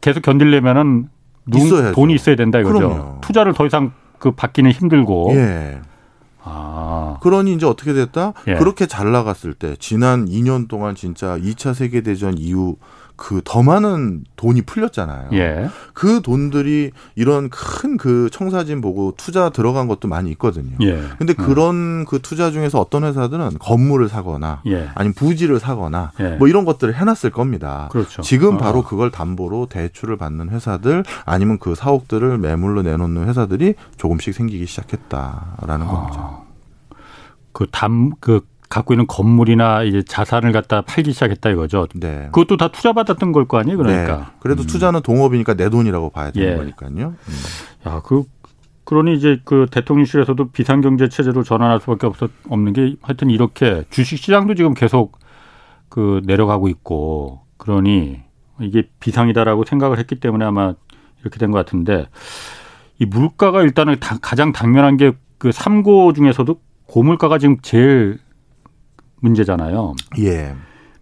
[0.01, 1.09] 계속 견딜려면은
[1.53, 1.93] 있어야죠.
[1.93, 2.77] 돈이 있어야 된다 이거죠.
[2.77, 3.21] 그럼요.
[3.21, 5.31] 투자를 더 이상 그 받기는 힘들고.
[5.33, 5.79] 예.
[6.43, 7.17] 아.
[7.21, 8.33] 그러니 이제 어떻게 됐다?
[8.47, 8.55] 예.
[8.55, 12.77] 그렇게 잘 나갔을 때 지난 2년 동안 진짜 2차 세계 대전 이후
[13.17, 15.29] 그 더 많은 돈이 풀렸잖아요.
[15.33, 15.69] 예.
[15.93, 20.77] 그 돈들이 이런 큰 그 청사진 보고 투자 들어간 것도 많이 있거든요.
[20.81, 21.01] 예.
[21.17, 21.45] 근데 음.
[21.45, 22.05] 그런 음.
[22.07, 24.89] 그 투자 중에서 어떤 회사들은 건물을 사거나 예.
[24.93, 26.35] 아니면 부지를 사거나 예.
[26.35, 27.89] 뭐 이런 것들을 해놨을 겁니다.
[27.91, 28.21] 그렇죠.
[28.21, 28.57] 지금 어.
[28.57, 35.87] 바로 그걸 담보로 대출을 받는 회사들 아니면 그 사옥들을 매물로 내놓는 회사들이 조금씩 생기기 시작했다라는
[35.87, 35.91] 어.
[35.91, 36.39] 겁니다.
[37.51, 41.87] 그 담, 그 갖고 있는 건물이나 이제 자산을 갖다 팔기 시작했다 이거죠.
[41.95, 42.25] 네.
[42.31, 44.17] 그것도 다 투자 받았던 걸 거 아니에요, 그러니까.
[44.17, 44.23] 네.
[44.39, 44.67] 그래도 음.
[44.67, 46.55] 투자는 동업이니까 내 돈이라고 봐야 되는 예.
[46.55, 46.89] 거니까요.
[47.09, 47.33] 음.
[47.87, 48.23] 야, 그
[48.83, 54.55] 그러니 이제 그 대통령실에서도 비상경제 체제로 전환할 수밖에 없었 없는 게 하여튼 이렇게 주식 시장도
[54.55, 55.19] 지금 계속
[55.89, 58.21] 그 내려가고 있고 그러니
[58.61, 60.73] 이게 비상이다라고 생각을 했기 때문에 아마
[61.21, 62.07] 이렇게 된 것 같은데
[62.99, 68.17] 이 물가가 일단은 다, 가장 당면한 게 그 삼고 중에서도 고물가가 지금 제일
[69.21, 69.95] 문제잖아요.
[70.19, 70.55] 예.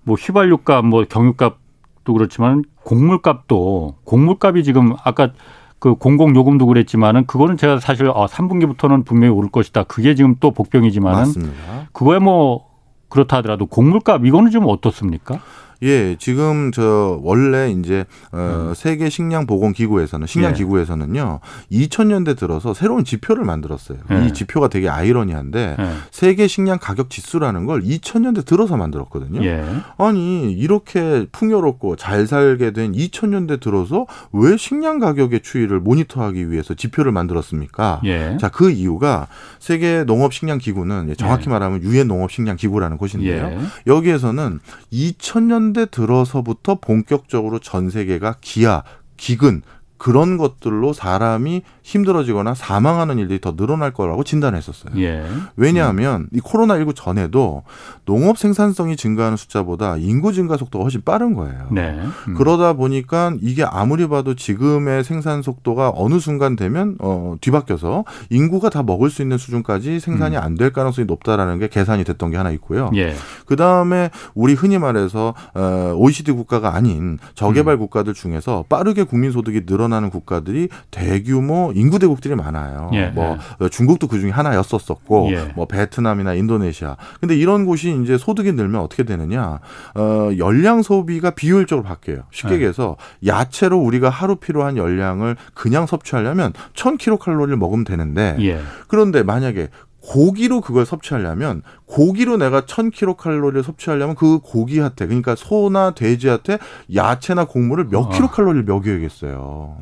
[0.04, 5.32] 뭐 휘발유값, 뭐 경유값도 그렇지만 곡물값도 곡물값이 지금 아까
[5.80, 9.84] 그 공공 요금도 그랬지만은 그거는 제가 사실 아 3분기부터는 분명히 오를 것이다.
[9.84, 11.90] 그게 지금 또 복병이지만은 맞습니다.
[11.92, 12.68] 그거에 뭐
[13.10, 15.40] 그렇다 하더라도 곡물값 이거는 좀 어떻습니까?
[15.84, 18.74] 예, 지금 저 원래 이제 어 음.
[18.76, 20.56] 세계 식량 보건 기구에서는 식량 예.
[20.56, 21.40] 기구에서는요.
[21.72, 24.00] 2000년대 들어서 새로운 지표를 만들었어요.
[24.12, 24.26] 예.
[24.26, 25.86] 이 지표가 되게 아이러니한데 예.
[26.12, 29.44] 세계 식량 가격 지수라는 걸 2000년대 들어서 만들었거든요.
[29.44, 29.64] 예.
[29.98, 37.12] 아니, 이렇게 풍요롭고 잘 살게 된 2000년대 들어서 왜 식량 가격의 추이를 모니터하기 위해서 지표를
[37.12, 38.02] 만들었습니까?
[38.06, 38.38] 예.
[38.40, 39.28] 자, 그 이유가
[39.60, 43.60] 세계 농업 식량 기구는 정확히 말하면 유엔 농업 식량 기구라는 곳인데요.
[43.88, 44.60] 여기에서는
[44.92, 48.84] 2000년 2000년대 들어서부터 본격적으로 전 세계가 기아,
[49.18, 49.62] 기근
[49.98, 54.94] 그런 것들로 사람이 힘들어지거나 사망하는 일들이 더 늘어날 거라고 진단했었어요.
[55.02, 55.26] 예.
[55.56, 57.64] 왜냐하면 이 코로나19 전에도
[58.06, 61.68] 농업 생산성이 증가하는 숫자보다 인구 증가 속도가 훨씬 빠른 거예요.
[61.72, 62.00] 네.
[62.28, 62.34] 음.
[62.36, 68.84] 그러다 보니까 이게 아무리 봐도 지금의 생산 속도가 어느 순간 되면 어, 뒤바뀌어서 인구가 다
[68.84, 70.42] 먹을 수 있는 수준까지 생산이 음.
[70.42, 72.92] 안될 가능성이 높다라는 게 계산이 됐던 게 하나 있고요.
[72.96, 73.16] 예.
[73.46, 77.80] 그 다음에 우리 흔히 말해서 어, OECD 국가가 아닌 저개발 음.
[77.80, 82.90] 국가들 중에서 빠르게 국민 소득이 늘어나 늘어나는 국가들이 대규모 인구 대국들이 많아요.
[82.94, 83.70] 예, 뭐 예.
[83.70, 85.52] 중국도 그 중에 하나였었었고, 예.
[85.56, 86.96] 뭐 베트남이나 인도네시아.
[87.20, 89.60] 근데 이런 곳이 이제 소득이 늘면 어떻게 되느냐?
[89.96, 92.24] 어, 열량 소비가 비효율적으로 바뀌어요.
[92.32, 93.28] 쉽게 얘기해서 예.
[93.28, 98.60] 야채로 우리가 하루 필요한 열량을 그냥 섭취하려면 1000kcal를 먹으면 되는데, 예.
[98.88, 99.70] 그런데 만약에
[100.06, 106.60] 고기로 그걸 섭취하려면 고기로 내가 1000kcal를 섭취하려면 그 고기한테 그러니까 소나 돼지한테
[106.94, 109.78] 야채나 곡물을 몇 킬로칼로리를 먹여야겠어요.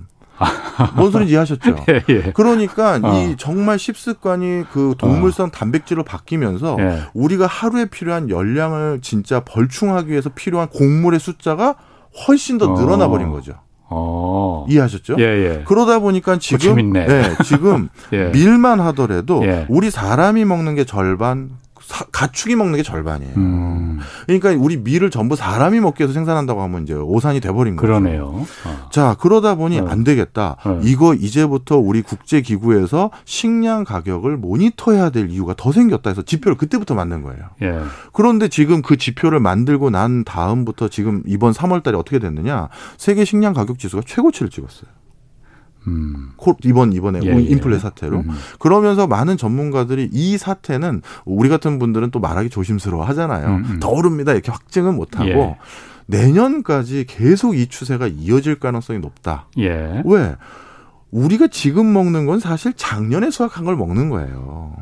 [0.96, 1.76] 뭔 소리인지 이해하셨죠?
[1.90, 2.32] 예, 예.
[2.34, 3.14] 그러니까 어.
[3.14, 5.52] 이 정말 식습관이 그 동물성 어.
[5.52, 7.02] 단백질로 바뀌면서 예.
[7.14, 11.76] 우리가 하루에 필요한 열량을 진짜 벌충하기 위해서 필요한 곡물의 숫자가
[12.28, 13.54] 훨씬 더 늘어나 버린 거죠.
[13.90, 14.66] 어.
[14.70, 15.18] 이해하셨죠?
[15.20, 15.64] 예, 예.
[15.66, 17.08] 그러다 보니까 지금 네,
[17.44, 18.30] 지금 예.
[18.30, 19.66] 밀만 하더라도 예.
[19.70, 21.52] 우리 사람이 먹는 게 절반,
[21.86, 23.34] 사, 가축이 먹는 게 절반이에요.
[23.38, 24.00] 음.
[24.26, 27.88] 그러니까 우리 밀을 전부 사람이 먹기 위해서 생산한다고 하면 이제 오산이 돼버린 거죠.
[27.88, 28.46] 그러네요.
[28.66, 28.90] 어.
[28.92, 29.88] 자 그러다 보니 어.
[29.88, 30.58] 안 되겠다.
[30.64, 30.80] 어.
[30.84, 36.96] 이거 이제부터 우리 국제 기구에서 식량 가격을 모니터해야 될 이유가 더 생겼다 해서 지표를 그때부터
[36.96, 37.44] 만든 거예요.
[37.62, 37.80] 예.
[38.14, 42.70] 그런데 지금 그 지표를 만들고 난 다음부터 지금 이번 3월달에 어떻게 됐느냐?
[42.98, 44.90] 세계 식량 가격 지수가 최고치를 찍었어요.
[45.88, 46.32] 음.
[46.64, 48.30] 이번 이번에 예, 예, 인플레 사태로 음.
[48.60, 53.48] 그러면서 많은 전문가들이 이 사태는 우리 같은 분들은 또 말하기 조심스러워 하잖아요.
[53.48, 53.80] 음, 음.
[53.80, 55.58] 더 오릅니다 이렇게 확증은 못 하고 예.
[56.06, 59.48] 내년까지 계속 이 추세가 이어질 가능성이 높다.
[59.58, 60.02] 예.
[60.06, 60.36] 왜?
[61.12, 64.76] 우리가 지금 먹는 건 사실 작년에 수확한 걸 먹는 거예요.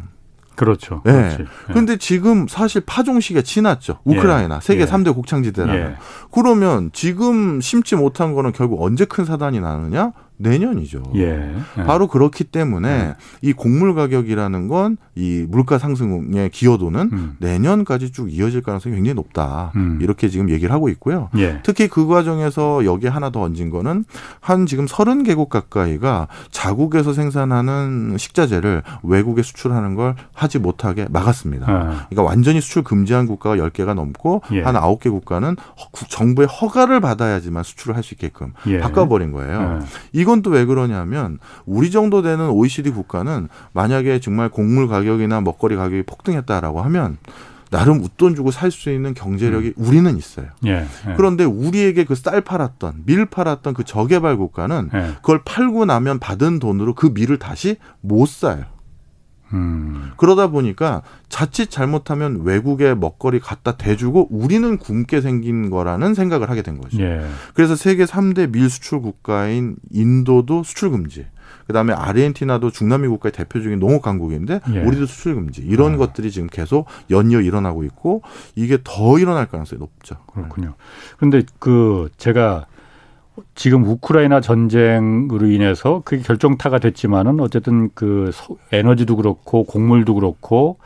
[0.55, 1.01] 그렇죠.
[1.05, 1.11] 네.
[1.11, 1.45] 그렇지.
[1.67, 3.99] 그런데 지금 사실 파종 시기가 지났죠.
[4.03, 4.59] 우크라이나 예.
[4.61, 4.85] 세계 예.
[4.85, 5.91] 3대 곡창지대라면.
[5.91, 5.95] 예.
[6.31, 10.11] 그러면 지금 심지 못한 거는 결국 언제 큰 사단이 나느냐?
[10.41, 11.03] 내년이죠.
[11.15, 11.53] 예.
[11.77, 11.83] 예.
[11.83, 13.15] 바로 그렇기 때문에 예.
[13.41, 17.35] 이 곡물 가격이라는 건 이 물가 상승의 기여도는 음.
[17.39, 19.71] 내년까지 쭉 이어질 가능성이 굉장히 높다.
[19.75, 19.99] 음.
[20.01, 21.29] 이렇게 지금 얘기를 하고 있고요.
[21.35, 21.59] 예.
[21.63, 24.05] 특히 그 과정에서 여기에 하나 더 얹은 거는
[24.39, 31.65] 한 지금 서른 개국 가까이가 자국에서 생산하는 식자재를 외국에 수출하는 걸 하지 못하게 막았습니다.
[31.69, 32.07] 아.
[32.09, 34.61] 그러니까 완전히 수출 금지한 국가가 열개가 넘고 예.
[34.61, 35.55] 한 아홉 개 국가는
[36.07, 38.79] 정부의 허가를 받아야지만 수출을 할 수 있게끔 예.
[38.79, 39.79] 바꿔버린 거예요.
[40.11, 45.75] 이거 이건 또 왜 그러냐면 우리 정도 되는 OECD 국가는 만약에 정말 곡물 가격이나 먹거리
[45.75, 47.17] 가격이 폭등했다라고 하면
[47.69, 49.85] 나름 웃돈 주고 살 수 있는 경제력이 음.
[49.85, 50.47] 우리는 있어요.
[50.65, 51.13] 예, 예.
[51.15, 55.13] 그런데 우리에게 그 쌀 팔았던 밀 팔았던 그 저개발 국가는 예.
[55.17, 58.65] 그걸 팔고 나면 받은 돈으로 그 밀을 다시 못 사요.
[59.53, 60.11] 음.
[60.17, 66.79] 그러다 보니까 자칫 잘못하면 외국에 먹거리 갖다 대주고 우리는 굶게 생긴 거라는 생각을 하게 된
[66.79, 67.01] 거죠.
[67.01, 67.21] 예.
[67.53, 71.25] 그래서 세계 3대 밀 수출 국가인 인도도 수출 금지.
[71.67, 74.79] 그다음에 아르헨티나도 중남미 국가의 대표적인 농업 강국인데 예.
[74.81, 75.61] 우리도 수출 금지.
[75.61, 75.97] 이런 아.
[75.97, 78.21] 것들이 지금 계속 연이어 일어나고 있고
[78.55, 80.17] 이게 더 일어날 가능성이 높죠.
[80.33, 80.73] 그렇군요.
[81.17, 82.65] 그런데 그 제가
[83.55, 88.31] 지금 우크라이나 전쟁으로 인해서 그게 결정타가 됐지만은 어쨌든 그
[88.71, 90.77] 에너지도 그렇고 곡물도 그렇고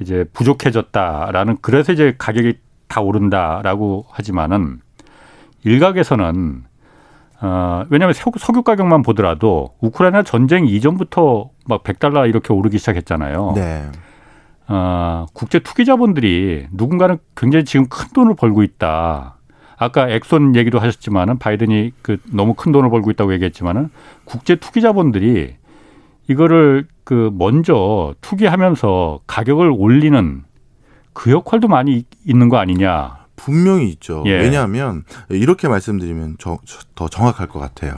[0.00, 4.80] 이제 부족해졌다라는 그래서 이제 가격이 다 오른다라고 하지만은
[5.64, 6.64] 일각에서는
[7.40, 13.52] 어, 왜냐하면 석유 가격만 보더라도 우크라이나 전쟁 이전부터 막 100달러 이렇게 오르기 시작했잖아요.
[13.54, 13.82] 네.
[14.68, 19.36] 어, 국제 투기 자본들이 누군가는 굉장히 지금 큰 돈을 벌고 있다.
[19.84, 23.90] 아까 엑손 얘기도 하셨지만은 바이든이 그 너무 큰 돈을 벌고 있다고 얘기했지만은
[24.24, 25.54] 국제 투기 자본들이
[26.28, 30.42] 이거를 그 먼저 투기하면서 가격을 올리는
[31.12, 33.24] 그 역할도 많이 있는 거 아니냐.
[33.36, 34.22] 분명히 있죠.
[34.26, 34.32] 예.
[34.40, 36.58] 왜냐하면 이렇게 말씀드리면 저,
[36.94, 37.94] 더 정확할 것 같아요.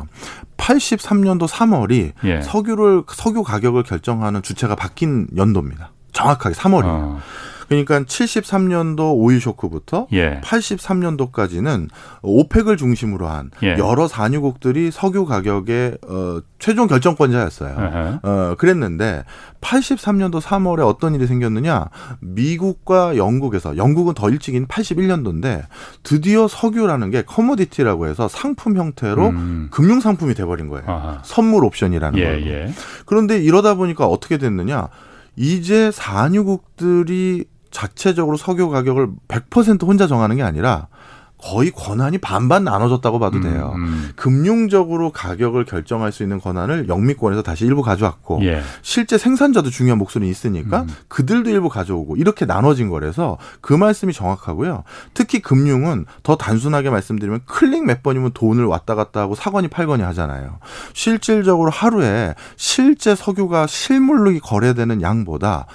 [0.57, 2.41] 83년도 3월이 예.
[2.41, 5.91] 석유를 석유 가격을 결정하는 주체가 바뀐 연도입니다.
[6.13, 6.85] 정확하게 3월이에요.
[6.87, 7.21] 어.
[7.69, 10.41] 그러니까 73년도 오일 쇼크부터 예.
[10.43, 11.89] 83년도까지는
[12.23, 13.77] 오펙을 중심으로 한 예.
[13.79, 17.77] 여러 산유국들이 석유 가격의 어, 최종 결정권자였어요.
[17.77, 18.21] uh-huh.
[18.25, 19.25] 어, 그랬는데
[19.61, 21.87] 83년도 3월에 어떤 일이 생겼느냐?
[22.21, 25.65] 미국과 영국에서 영국은 더 일찍인 81년도인데
[26.03, 29.69] 드디어 석유라는 게 커머디티라고 해서 상품 형태로 음.
[29.71, 30.87] 금융 상품이 돼 버린 거예요.
[30.87, 31.19] uh-huh.
[31.25, 32.47] 선물 옵션이라는 예, 거예요.
[32.47, 32.73] 예.
[33.07, 34.89] 그런데 이러다 보니까 어떻게 됐느냐?
[35.37, 37.45] 이제 산유국들이
[37.77, 40.89] 자체적으로 석유 가격을 100% 혼자 정하는 게 아니라
[41.37, 43.73] 거의 권한이 반반 나눠졌다고 봐도 음, 돼요.
[43.77, 44.11] 음, 음.
[44.17, 48.63] 금융적으로 가격을 결정할 수 있는 권한을 영미권에서 다시 일부 가져왔고 예.
[48.81, 50.89] 실제 생산자도 중요한 목소리 있으니까 음.
[51.09, 54.85] 그들도 일부 가져오고 이렇게 나눠진 거라서 그 말씀이 정확하고요.
[55.13, 60.61] 특히 금융은 더 단순하게 말씀드리면 클릭 몇 번이면 돈을 왔다 갔다 하고 사거니 팔거니 하잖아요.
[60.95, 65.67] 실질적으로 하루에 실제 석유가 실물로 거래되는 양보다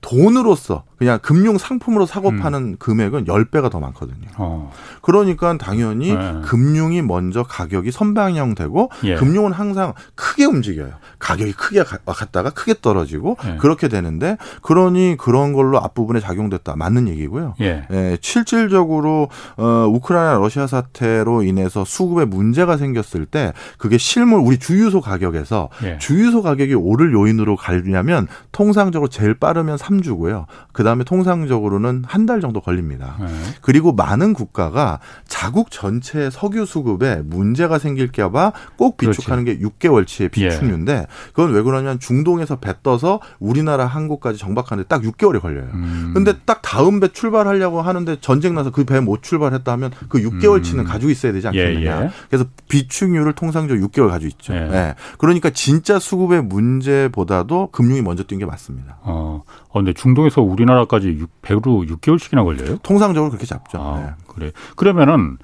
[0.00, 2.40] 돈으로서 그냥 금융 상품으로 사고 음.
[2.40, 4.28] 파는 금액은 10배가 더 많거든요.
[4.36, 4.72] 어.
[5.00, 6.40] 그러니까 당연히 네.
[6.44, 9.14] 금융이 먼저 가격이 선방형되고 예.
[9.14, 10.90] 금융은 항상 크게 움직여요.
[11.20, 13.56] 가격이 크게 갔다가 크게 떨어지고 예.
[13.58, 16.74] 그렇게 되는데 그러니 그런 걸로 앞부분에 작용됐다.
[16.74, 17.54] 맞는 얘기고요.
[17.60, 17.86] 예.
[17.92, 25.00] 예 실질적으로 어 우크라이나 러시아 사태로 인해서 수급에 문제가 생겼을 때 그게 실물 우리 주유소
[25.00, 25.98] 가격에서 예.
[25.98, 30.46] 주유소 가격이 오를 요인으로 가려면 통상적으로 제일 빠르면 3주고요.
[30.72, 33.16] 그 다음에 통상적으로는 한 달 정도 걸립니다.
[33.20, 33.26] 네.
[33.62, 39.60] 그리고 많은 국가가 자국 전체 석유 수급에 문제가 생길까 봐 꼭 비축하는 그렇지.
[39.60, 41.06] 게 6개월치의 비축류인데 예.
[41.32, 45.68] 그건 왜 그러냐면 중동에서 배 떠서 우리나라 한국까지 정박하는데 딱 6개월이 걸려요.
[45.74, 46.10] 음.
[46.14, 50.80] 근데 딱 다음 배 출발하려고 하는데 전쟁 나서 그 배 못 출발했다 하면 그 6개월치는
[50.80, 50.84] 음.
[50.84, 52.00] 가지고 있어야 되지 않겠느냐.
[52.00, 52.10] 예, 예.
[52.30, 54.54] 그래서 비축률을 통상적으로 6개월 가지고 있죠.
[54.54, 54.60] 예.
[54.60, 54.94] 네.
[55.18, 58.98] 그러니까 진짜 수급의 문제보다도 금융이 먼저 뛴 게 맞습니다.
[59.02, 59.42] 어.
[59.78, 62.78] 어, 근데 중동에서 우리나라까지 6, 배로 6개월씩이나 걸려요?
[62.82, 63.78] 통상적으로 그렇게 잡죠.
[63.78, 64.10] 아, 네.
[64.26, 64.52] 그래.
[64.76, 65.38] 그러면은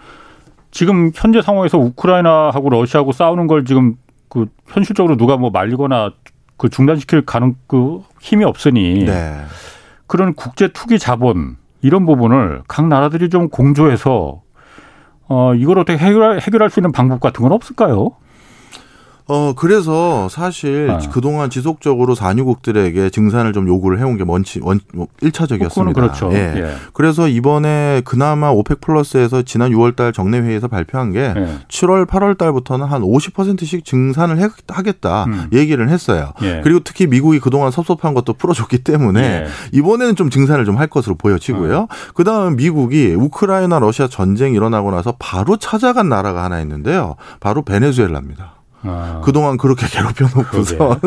[0.70, 3.96] 지금 현재 상황에서 우크라이나하고 러시아하고 싸우는 걸 지금
[4.28, 6.10] 그 현실적으로 누가 뭐 말리거나
[6.56, 9.44] 그 중단시킬 가능 그 힘이 없으니 네.
[10.06, 14.42] 그런 국제 투기 자본 이런 부분을 각 나라들이 좀 공조해서
[15.28, 18.10] 어 이걸 어떻게 해결 해결할 수 있는 방법 같은 건 없을까요?
[19.26, 20.98] 어, 그래서 사실 아.
[21.10, 24.80] 그동안 지속적으로 산유국들에게 증산을 좀 요구를 해온 게 원치, 원,
[25.22, 25.84] 1차적이었습니다.
[25.84, 26.30] 뭐, 그렇죠.
[26.32, 26.52] 예.
[26.56, 26.74] 예.
[26.92, 31.58] 그래서 이번에 그나마 오펙 플러스에서 지난 6월 달 정례회의에서 발표한 게 예.
[31.68, 35.48] 7월, 8월 달부터는 한 50%씩 증산을 해, 하겠다 음.
[35.54, 36.32] 얘기를 했어요.
[36.42, 36.60] 예.
[36.62, 39.46] 그리고 특히 미국이 그동안 섭섭한 것도 풀어줬기 때문에 예.
[39.72, 41.78] 이번에는 좀 증산을 좀 할 것으로 보여지고요.
[41.78, 41.88] 어.
[42.14, 47.14] 그 다음 미국이 우크라이나 러시아 전쟁이 일어나고 나서 바로 찾아간 나라가 하나 있는데요.
[47.38, 48.54] 바로 베네수엘라입니다.
[48.84, 49.20] 아.
[49.24, 50.98] 그동안 그렇게 괴롭혀 놓고서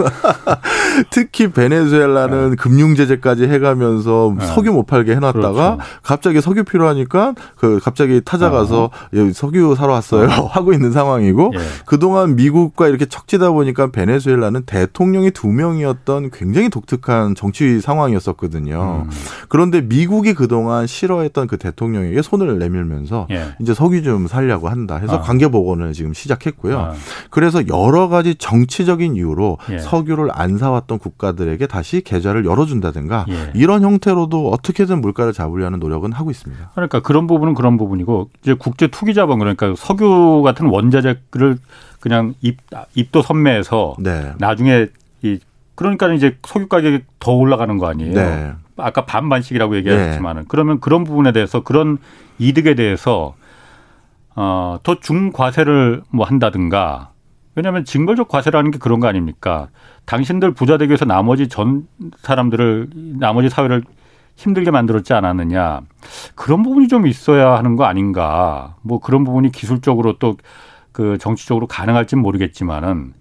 [1.12, 2.56] 특히 베네수엘라는 네.
[2.56, 4.46] 금융 제재까지 해가면서 네.
[4.46, 5.78] 석유 못 팔게 해놨다가 그렇죠.
[6.04, 9.32] 갑자기 석유 필요하니까 그 갑자기 타자가서 어.
[9.34, 10.48] 석유 사러 왔어요 어.
[10.48, 11.60] 하고 있는 상황이고 예.
[11.86, 19.06] 그동안 미국과 이렇게 척지다 보니까 베네수엘라는 대통령이 두 명이었던 굉장히 독특한 정치 상황이었었거든요.
[19.06, 19.12] 음.
[19.50, 23.56] 그런데 미국이 그동안 싫어했던 그 대통령에게 손을 내밀면서 예.
[23.60, 25.22] 이제 석유 좀 살려고 한다 해서 아.
[25.22, 26.80] 관계 복원을 지금 시작했고요.
[26.80, 26.94] 아.
[27.30, 29.80] 그래서 여러 가지 정치적인 이유로 예.
[29.80, 33.52] 석유를 안 사왔던 국가들에게 다시 계좌를 열어준다든가 예.
[33.56, 36.72] 이런 형태로도 어떻게든 물가를 잡으려는 노력은 하고 있습니다.
[36.74, 41.58] 그러니까 그런 부분은 그런 부분이고 이제 국제 투기 자본 그러니까 석유 같은 원자재를
[42.00, 42.58] 그냥 입
[42.96, 44.34] 입도 선매해서 네.
[44.38, 44.88] 나중에
[45.22, 45.40] 이
[45.76, 48.14] 그러니까 이제 석유 가격이 더 올라가는 거 아니에요.
[48.14, 48.54] 네.
[48.78, 50.46] 아까 반반씩이라고 얘기하셨지만은 네.
[50.50, 51.98] 그러면 그런 부분에 대해서 그런
[52.40, 53.36] 이득에 대해서
[54.36, 57.10] 어, 더 중과세를 뭐 한다든가
[57.58, 59.67] 왜냐하면 징벌적 과세라는 게 그런 거 아닙니까?
[60.06, 61.88] 당신들 부자 되기 위해서 나머지 전
[62.20, 62.89] 사람들을
[63.20, 63.84] 나머지 사회를
[64.36, 65.82] 힘들게 만들었지 않았느냐.
[66.36, 68.76] 그런 부분이 좀 있어야 하는 거 아닌가.
[68.82, 70.38] 뭐 그런 부분이 기술적으로 또
[70.98, 73.13] 그 정치적으로 가능할지는 모르겠지만은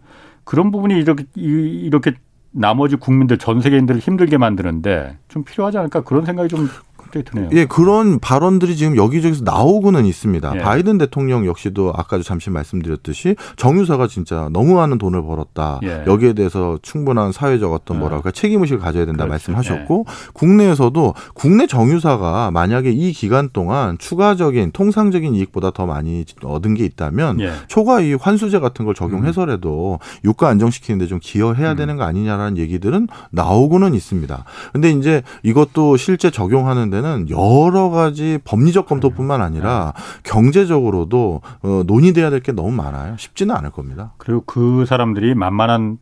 [0.45, 2.15] 그런 부분이 이렇게 이렇게
[2.51, 6.71] 나머지 국민들 전 세계인들을 힘들게 만드는데 좀 필요하지 않을까 그런 생각이 좀
[7.07, 7.51] 생각이 드네요.
[7.53, 10.57] 예, 그런 발언들이 지금 여기저기서 나오고는 있습니다.
[10.57, 10.61] 예.
[10.61, 15.81] 바이든 대통령 역시도 아까도 잠시 말씀드렸듯이 정유사가 진짜 너무 많은 돈을 벌었다.
[15.85, 16.05] 예.
[16.07, 18.01] 여기에 대해서 충분한 사회적 어떤 예.
[18.01, 19.53] 뭐랄까 책임의식을 가져야 된다 그렇죠.
[19.53, 20.13] 말씀하셨고 예.
[20.33, 27.41] 국내에서도 국내 정유사가 만약에 이 기간 동안 추가적인 통상적인 이익보다 더 많이 얻은 게 있다면
[27.41, 27.53] 예.
[27.69, 30.21] 초과 이익 환수제 같은 걸 적용해서라도 음.
[30.25, 31.77] 유가 안정시키는데 좀 기여해야 음.
[31.77, 34.45] 되는 거 아니냐라는 얘기들은 나오고는 있습니다.
[34.73, 42.41] 근데 이제 이것도 실제 적용하는 데는 여러 가지 법리적 검토뿐만 아니라 경제적으로도 어, 논의돼야 될
[42.41, 43.17] 게 너무 많아요.
[43.19, 44.13] 쉽지는 않을 겁니다.
[44.19, 45.99] 그리고 그 사람들이 만만한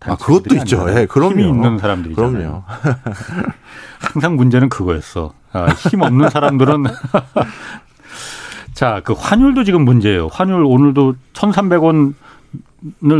[0.00, 0.84] 아, 그것도 있죠.
[0.90, 1.32] 예, 그럼요.
[1.32, 2.32] 힘이 있는 사람들이잖아요.
[2.32, 2.62] 그럼요.
[4.12, 5.32] 항상 문제는 그거였어.
[5.52, 6.84] 아, 힘 없는 사람들은
[8.74, 10.28] 자, 그 환율도 지금 문제예요.
[10.32, 12.14] 환율 오늘도 1,300원을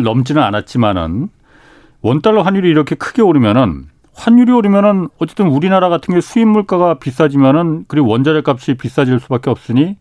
[0.02, 1.28] 넘지는 않았지만은
[2.02, 3.86] 원달러 환율이 이렇게 크게 오르면은
[4.16, 9.96] 환율이 오르면은 어쨌든 우리나라 같은 경우 수입 물가가 비싸지만은 그리고 원자재 값이 비싸질 수밖에 없으니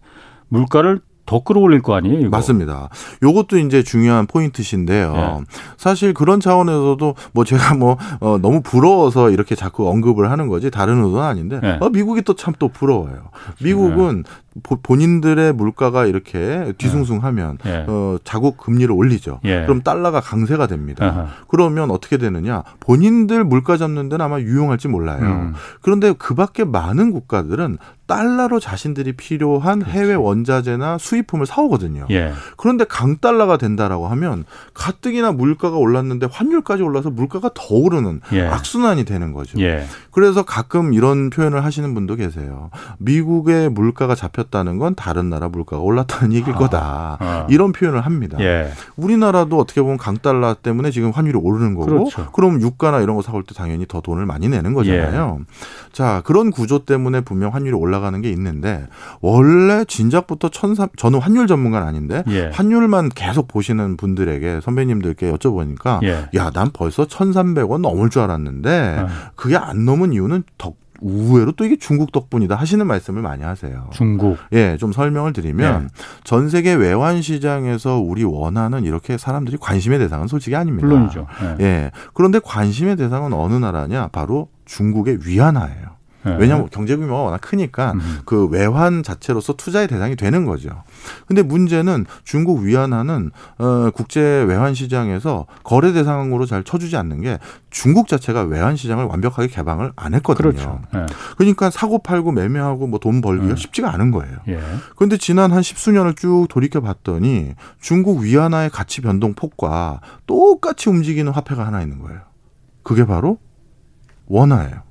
[0.49, 2.19] 물가를 더 끌어올릴 거 아니에요?
[2.19, 2.29] 이거.
[2.29, 2.89] 맞습니다.
[3.23, 5.13] 요것도 이제 중요한 포인트신데요.
[5.13, 5.39] 네.
[5.77, 10.97] 사실 그런 차원에서도 뭐 제가 뭐 어, 너무 부러워서 이렇게 자꾸 언급을 하는 거지 다른
[11.03, 11.77] 의도는 아닌데 네.
[11.79, 13.29] 어, 미국이 또 참또 부러워요.
[13.61, 14.52] 미국은 네.
[14.61, 17.85] 본인들의 물가가 이렇게 뒤숭숭하면 예.
[17.87, 19.39] 어, 자국 금리를 올리죠.
[19.45, 19.63] 예.
[19.63, 21.05] 그럼 달러가 강세가 됩니다.
[21.05, 21.27] 아하.
[21.47, 22.63] 그러면 어떻게 되느냐?
[22.79, 25.21] 본인들 물가 잡는 데는 아마 유용할지 몰라요.
[25.23, 25.53] 음.
[25.81, 29.97] 그런데 그밖에 많은 국가들은 달러로 자신들이 필요한 그렇지.
[29.97, 32.05] 해외 원자재나 수입품을 사오거든요.
[32.11, 32.33] 예.
[32.57, 34.43] 그런데 강달러가 된다라고 하면
[34.73, 38.45] 가뜩이나 물가가 올랐는데 환율까지 올라서 물가가 더 오르는 예.
[38.45, 39.59] 악순환이 되는 거죠.
[39.61, 39.85] 예.
[40.11, 42.69] 그래서 가끔 이런 표현을 하시는 분도 계세요.
[42.99, 47.17] 미국의 물가가 잡혀 잡혔다는 건 다른 나라 물가가 올랐다는 얘기일 아, 거다.
[47.19, 47.47] 아.
[47.49, 48.37] 이런 표현을 합니다.
[48.39, 48.71] 예.
[48.95, 52.31] 우리나라도 어떻게 보면 강달러 때문에 지금 환율이 오르는 거고 그렇죠.
[52.31, 55.37] 그럼 유가나 이런 거 사올 때 당연히 더 돈을 많이 내는 거잖아요.
[55.39, 55.45] 예.
[55.91, 58.87] 자, 그런 구조 때문에 분명 환율이 올라가는 게 있는데
[59.21, 62.49] 원래 진작부터 천삼 저는 환율 전문가는 아닌데 예.
[62.53, 66.29] 환율만 계속 보시는 분들에게 선배님들께 여쭤보니까 예.
[66.35, 69.31] 야, 난 벌써 천삼백 원 넘을 줄 알았는데 아.
[69.35, 73.89] 그게 안 넘은 이유는 덕 우회로 또 이게 중국 덕분이다 하시는 말씀을 많이 하세요.
[73.91, 74.37] 중국.
[74.53, 75.87] 예, 좀 설명을 드리면 네.
[76.23, 80.87] 전 세계 외환 시장에서 우리 원하는 이렇게 사람들이 관심의 대상은 솔직히 아닙니다.
[80.87, 81.27] 물론이죠.
[81.57, 81.65] 네.
[81.65, 81.91] 예.
[82.13, 84.09] 그런데 관심의 대상은 어느 나라냐?
[84.09, 85.92] 바로 중국의 위안화예요.
[86.25, 86.35] 네.
[86.39, 88.19] 왜냐하면 경제 규모가 워낙 크니까 음.
[88.25, 90.83] 그 외환 자체로서 투자의 대상이 되는 거죠.
[91.27, 97.37] 근데 문제는 중국 위안화는 어 국제 외환 시장에서 거래 대상으로 잘 쳐주지 않는 게
[97.69, 100.51] 중국 자체가 외환 시장을 완벽하게 개방을 안 했거든요.
[100.51, 100.81] 그렇죠.
[100.93, 101.05] 네.
[101.37, 103.59] 그러니까 사고 팔고 매매하고 뭐 돈 벌기가 네.
[103.59, 104.37] 쉽지가 않은 거예요.
[104.47, 104.61] 예.
[104.95, 111.67] 그런데 지난 한 십수년을 쭉 돌이켜 봤더니 중국 위안화의 가치 변동 폭과 똑같이 움직이는 화폐가
[111.67, 112.21] 하나 있는 거예요.
[112.83, 113.39] 그게 바로
[114.27, 114.83] 원화예요.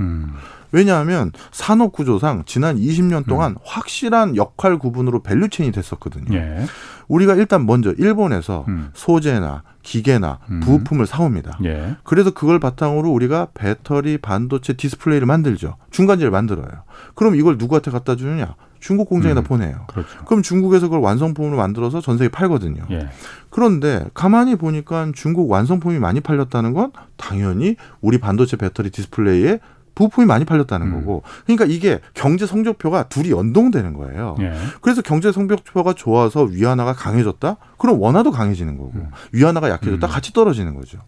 [0.00, 0.34] 음.
[0.72, 3.56] 왜냐하면 산업 구조상 지난 20년 동안 음.
[3.64, 6.36] 확실한 역할 구분으로 value chain이 됐었거든요.
[6.36, 6.64] 예.
[7.08, 8.90] 우리가 일단 먼저 일본에서 음.
[8.94, 10.60] 소재나 기계나 음.
[10.60, 11.58] 부품을 사옵니다.
[11.64, 11.96] 예.
[12.04, 15.76] 그래서 그걸 바탕으로 우리가 배터리, 반도체, 디스플레이를 만들죠.
[15.90, 16.68] 중간재를 만들어요.
[17.14, 18.54] 그럼 이걸 누구한테 갖다 주느냐?
[18.78, 19.44] 중국 공장에다 음.
[19.44, 19.84] 보내요.
[19.88, 20.24] 그렇죠.
[20.24, 22.82] 그럼 중국에서 그걸 완성품으로 만들어서 전 세계에 팔거든요.
[22.90, 23.08] 예.
[23.50, 29.60] 그런데 가만히 보니까 중국 완성품이 많이 팔렸다는 건 당연히 우리 반도체 배터리 디스플레이에
[29.94, 30.92] 부품이 많이 팔렸다는 음.
[30.94, 31.22] 거고.
[31.44, 34.36] 그러니까 이게 경제 성적표가 둘이 연동되는 거예요.
[34.40, 34.52] 예.
[34.80, 37.56] 그래서 경제 성적표가 좋아서 위안화가 강해졌다?
[37.78, 38.92] 그럼 원화도 강해지는 거고.
[38.94, 39.08] 음.
[39.32, 40.06] 위안화가 약해졌다?
[40.06, 40.08] 음.
[40.08, 40.98] 같이 떨어지는 거죠.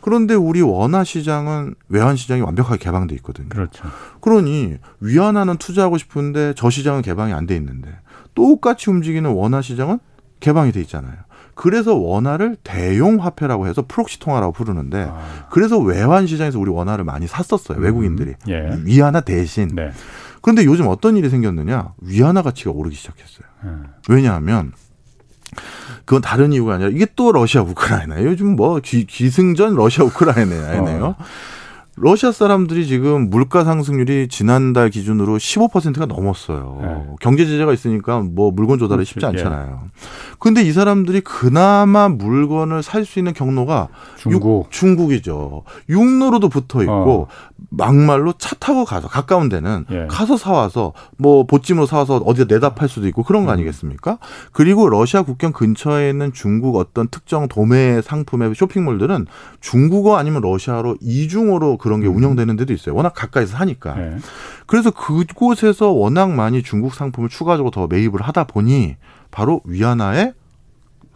[0.00, 3.48] 그런데 우리 원화 시장은 외환 시장이 완벽하게 개방돼 있거든요.
[3.48, 3.84] 그렇죠.
[4.20, 7.88] 그러니 위안화는 투자하고 싶은데 저 시장은 개방이 안 돼 있는데
[8.34, 9.98] 똑같이 움직이는 원화 시장은
[10.40, 11.14] 개방이 돼 있잖아요.
[11.58, 15.48] 그래서 원화를 대용 화폐라고 해서 proxy 통화라고 부르는데 아.
[15.50, 17.78] 그래서 외환 시장에서 우리 원화를 많이 샀었어요.
[17.78, 17.82] 음.
[17.82, 18.34] 외국인들이.
[18.48, 18.78] 예.
[18.84, 19.74] 위안화 대신.
[19.74, 19.90] 네.
[20.40, 21.94] 그런데 요즘 어떤 일이 생겼느냐?
[22.00, 23.48] 위안화 가치가 오르기 시작했어요.
[23.64, 23.86] 음.
[24.08, 24.72] 왜냐하면
[26.04, 31.04] 그건 다른 이유가 아니라 이게 또 러시아 우크라이나 요즘 뭐 기, 승전 러시아 우크라이나예요.
[31.04, 31.16] 어.
[32.00, 36.78] 러시아 사람들이 지금 물가 상승률이 지난달 기준으로 15%가 넘었어요.
[36.80, 37.14] 네.
[37.20, 39.46] 경제 제재가 있으니까 뭐 물건 조달이 쉽지 그렇죠.
[39.46, 39.80] 않잖아요.
[39.84, 39.88] 예.
[40.38, 43.88] 근데 이 사람들이 그나마 물건을 살 수 있는 경로가
[44.18, 44.66] 중국.
[44.66, 45.62] 육, 중국이죠.
[45.88, 47.26] 육로로도 붙어 있고 어.
[47.70, 50.06] 막말로 차 타고 가서 가까운 데는 예.
[50.08, 53.54] 가서 사와서 뭐 보찜으로 사와서 어디다 내다 팔 수도 있고 그런 거 음.
[53.54, 54.18] 아니겠습니까?
[54.52, 59.26] 그리고 러시아 국경 근처에 있는 중국 어떤 특정 도매 상품의 쇼핑몰들은
[59.60, 62.16] 중국어 아니면 러시아로 이중어로 그 런게 음.
[62.16, 62.94] 운영되는 데도 있어요.
[62.94, 63.98] 워낙 가까이서 사니까.
[63.98, 64.18] 예.
[64.66, 68.96] 그래서 그곳에서 워낙 많이 중국 상품을 추가적으로 더 매입을 하다 보니
[69.30, 70.32] 바로 위안화에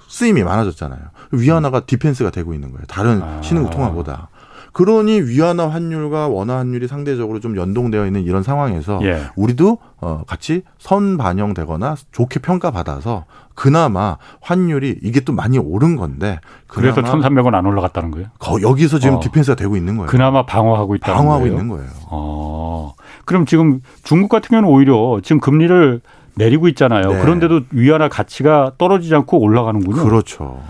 [0.08, 1.00] 쓰임이 많아졌잖아요.
[1.32, 2.84] 위안화가 디펜스가 되고 있는 거예요.
[2.86, 3.40] 다른 아.
[3.42, 4.28] 신흥국 통화보다.
[4.72, 9.22] 그러니 위안화 환율과 원화 환율이 상대적으로 좀 연동되어 있는 이런 상황에서 예.
[9.36, 17.02] 우리도 어 같이 선 반영되거나 좋게 평가받아서 그나마 환율이 이게 또 많이 오른 건데 그래서
[17.02, 18.28] 1,300원 안 올라갔다는 거예요?
[18.38, 19.20] 거, 여기서 지금 어.
[19.20, 20.08] 디펜스가 되고 있는 거예요.
[20.08, 21.52] 그나마 방어하고 있다는 방어하고 거예요.
[21.54, 21.90] 있는 거예요.
[22.10, 22.94] 어.
[23.24, 26.00] 그럼 지금 중국 같은 경우는 오히려 지금 금리를
[26.34, 27.12] 내리고 있잖아요.
[27.12, 27.20] 네.
[27.20, 30.02] 그런데도 위안화 가치가 떨어지지 않고 올라가는군요.
[30.02, 30.60] 그렇죠.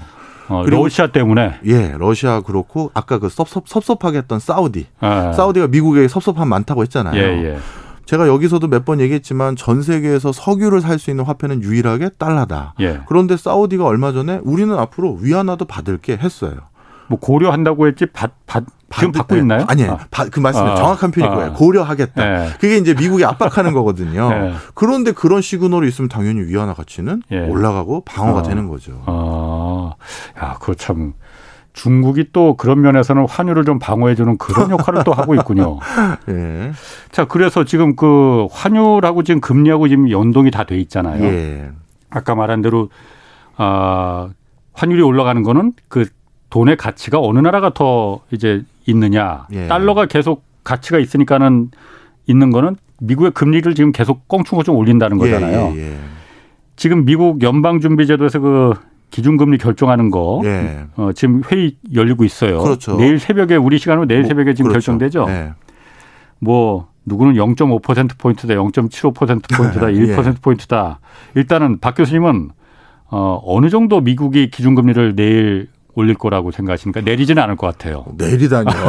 [0.53, 1.61] 어, 러시아 때문에.
[1.67, 4.87] 예, 러시아 그렇고 아까 그 섭섭, 섭섭하게 했던 사우디.
[5.01, 5.33] 아.
[5.33, 7.17] 사우디가 미국에 섭섭함 많다고 했잖아요.
[7.17, 7.59] 예, 예.
[8.05, 12.75] 제가 여기서도 몇 번 얘기했지만 전 세계에서 석유를 살 수 있는 화폐는 유일하게 달러다.
[12.81, 13.01] 예.
[13.07, 16.55] 그런데 사우디가 얼마 전에 우리는 앞으로 위안화도 받을게 했어요.
[17.09, 19.65] 뭐 고려한다고 했지 받, 받, 지금 받고 있나요?
[19.69, 19.99] 아니에요.
[20.11, 20.25] 아.
[20.31, 20.77] 그 말씀은 아.
[20.77, 21.37] 정확한 표현일 아.
[21.37, 21.53] 거예요.
[21.55, 22.25] 고려하겠다.
[22.25, 22.49] 네.
[22.61, 24.29] 그게 이제 미국이 압박하는 거거든요.
[24.31, 24.53] 네.
[24.75, 27.49] 그런데 그런 시그널이 있으면 당연히 위안화 가치는 네.
[27.49, 28.43] 올라가고 방어가 어.
[28.43, 29.03] 되는 거죠.
[29.07, 29.42] 아,
[30.43, 31.13] 야, 그거 참.
[31.75, 35.79] 중국이 또 그런 면에서는 환율을 좀 방어해주는 그런 역할을 또 하고 있군요.
[36.29, 36.73] 예.
[37.11, 41.25] 자, 그래서 지금 그 환율하고 지금 금리하고 지금 연동이 다 돼 있잖아요.
[41.25, 41.71] 예.
[42.11, 42.91] 아까 말한 대로
[43.57, 44.29] 아
[44.75, 46.05] 환율이 올라가는 거는 그
[46.51, 49.47] 돈의 가치가 어느 나라가 더 이제 있느냐.
[49.53, 49.67] 예.
[49.67, 51.71] 달러가 계속 가치가 있으니까는
[52.27, 55.73] 있는 거는 미국의 금리를 지금 계속 껑충껑충 올린다는 예, 거잖아요.
[55.75, 55.97] 예, 예,
[56.77, 58.75] 지금 미국 연방준비제도에서 그
[59.13, 60.87] 기준금리 결정하는 거 예.
[60.97, 62.63] 어, 지금 회의 열리고 있어요.
[62.63, 62.97] 그렇죠.
[62.97, 64.91] 내일 새벽에 우리 시간으로 내일 뭐, 새벽에 지금 그렇죠.
[64.93, 65.27] 결정되죠.
[65.29, 65.53] 예.
[66.41, 69.15] 뭐 누구는 0.5% 포인트다, 0.75%
[69.57, 70.99] 포인트다, 1% 포인트다.
[71.35, 72.51] 일단은 박 교수님은
[73.11, 77.03] 어, 어느 정도 미국이 기준금리를 내일 올릴 거라고 생각하십니까?
[77.03, 78.07] 내리지는 않을 것 같아요.
[78.17, 78.73] 내리다니요.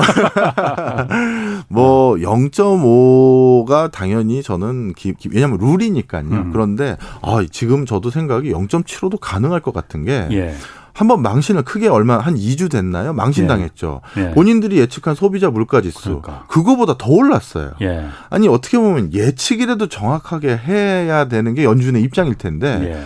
[1.74, 6.24] 뭐 0.5가 당연히 저는 기, 기, 왜냐하면 룰이니까요.
[6.24, 6.50] 음.
[6.52, 10.56] 그런데 아, 지금 저도 생각이 0.75도 가능할 것 같은 게 예.
[10.94, 13.14] 한번 망신을 크게 얼마 한 2주 됐나요?
[13.14, 14.02] 망신 당했죠.
[14.18, 14.30] 예.
[14.30, 14.32] 예.
[14.32, 16.46] 본인들이 예측한 소비자 물가 지수 그러니까.
[16.48, 17.72] 그거보다 더 올랐어요.
[17.82, 18.06] 예.
[18.30, 23.04] 아니 어떻게 보면 예측이라도 정확하게 해야 되는 게 연준의 입장일 텐데 예.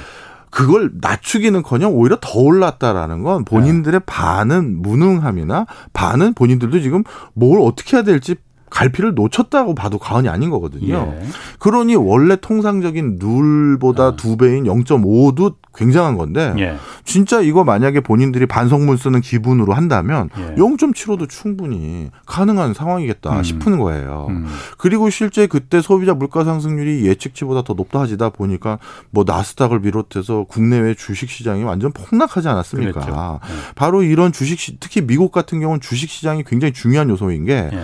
[0.49, 4.05] 그걸 낮추기는커녕 오히려 더 올랐다라는 건 본인들의 네.
[4.05, 7.03] 반은 무능함이나 반은 본인들도 지금
[7.34, 8.36] 뭘 어떻게 해야 될지
[8.70, 11.13] 갈피를 놓쳤다고 봐도 과언이 아닌 거거든요.
[11.20, 11.26] 예.
[11.59, 14.15] 그러니 원래 통상적인 룰보다 아.
[14.15, 16.76] 두 배인 0.5도 굉장한 건데 예.
[17.05, 20.55] 진짜 이거 만약에 본인들이 반성문 쓰는 기분으로 한다면 예.
[20.55, 23.43] 0.75도 충분히 가능한 상황이겠다 음.
[23.43, 24.28] 싶은 거예요.
[24.30, 24.47] 음.
[24.78, 28.80] 그리고 실제 그때 소비자 물가 상승률이 예측치보다 더 높다 하지다 보니까
[29.11, 32.91] 뭐 나스닥을 비롯해서 국내외 주식 시장이 완전 폭락하지 않았습니까?
[32.91, 33.39] 그렇죠.
[33.43, 33.74] 네.
[33.76, 37.80] 바로 이런 주식 특히 미국 같은 경우는 주식 시장이 굉장히 중요한 요소인 게 예.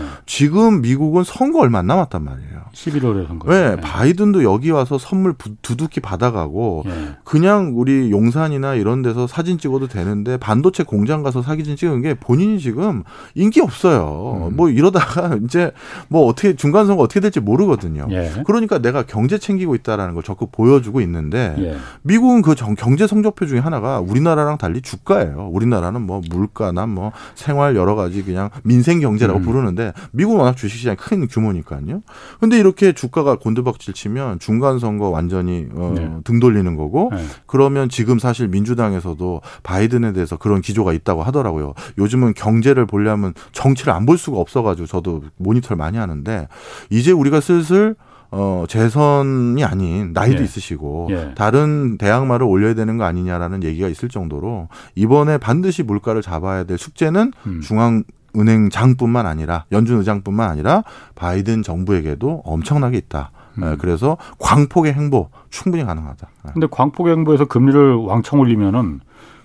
[0.74, 2.64] 지금 미국은 선거 얼마 안 남았단 말이에요.
[2.74, 3.54] 11월에 선거.
[3.54, 7.16] 네, 바이든도 여기 와서 선물 두둑히 받아가고 예.
[7.24, 12.60] 그냥 우리 용산이나 이런 데서 사진 찍어도 되는데 반도체 공장 가서 사진 찍은 게 본인이
[12.60, 13.04] 지금
[13.36, 14.50] 인기 없어요.
[14.50, 14.56] 음.
[14.56, 15.72] 뭐 이러다가 이제
[16.08, 18.08] 뭐 어떻게 중간 선거 어떻게 될지 모르거든요.
[18.10, 18.32] 예.
[18.46, 21.78] 그러니까 내가 경제 챙기고 있다라는 걸 적극 보여주고 있는데 예.
[22.02, 25.50] 미국은 그 경제 성적표 중에 하나가 우리나라랑 달리 주가예요.
[25.52, 29.44] 우리나라는 뭐 물가나 뭐 생활 여러 가지 그냥 민생 경제라고 음.
[29.44, 32.02] 부르는데 미국은 워낙 주식시장이 큰 규모니까요.
[32.40, 36.10] 근데 이렇게 주가가 곤두박질 치면 중간 선거 완전히 어, 네.
[36.24, 37.24] 등 돌리는 거고 네.
[37.46, 41.74] 그러면 지금 사실 민주당에서도 바이든에 대해서 그런 기조가 있다고 하더라고요.
[41.98, 46.50] 요즘은 경제를 보려면 정치를 안 볼 수가 없어가지고 저도 모니터를 많이 하는데
[46.90, 47.96] 이제 우리가 슬슬
[48.32, 50.44] 어, 재선이 아닌 나이도 예.
[50.44, 51.32] 있으시고 예.
[51.36, 57.32] 다른 대항마를 올려야 되는 거 아니냐라는 얘기가 있을 정도로 이번에 반드시 물가를 잡아야 될 숙제는
[57.48, 57.62] 음.
[57.62, 58.04] 중앙
[58.36, 60.84] 은행장뿐만 아니라 연준 의장뿐만 아니라
[61.16, 63.32] 바이든 정부에게도 엄청나게 있다.
[63.60, 63.72] 음.
[63.72, 66.28] 예, 그래서 광폭의 행보 충분히 가능하다.
[66.48, 66.52] 예.
[66.54, 69.02] 근데 광폭의 행보에서 금리를 왕창 올리면은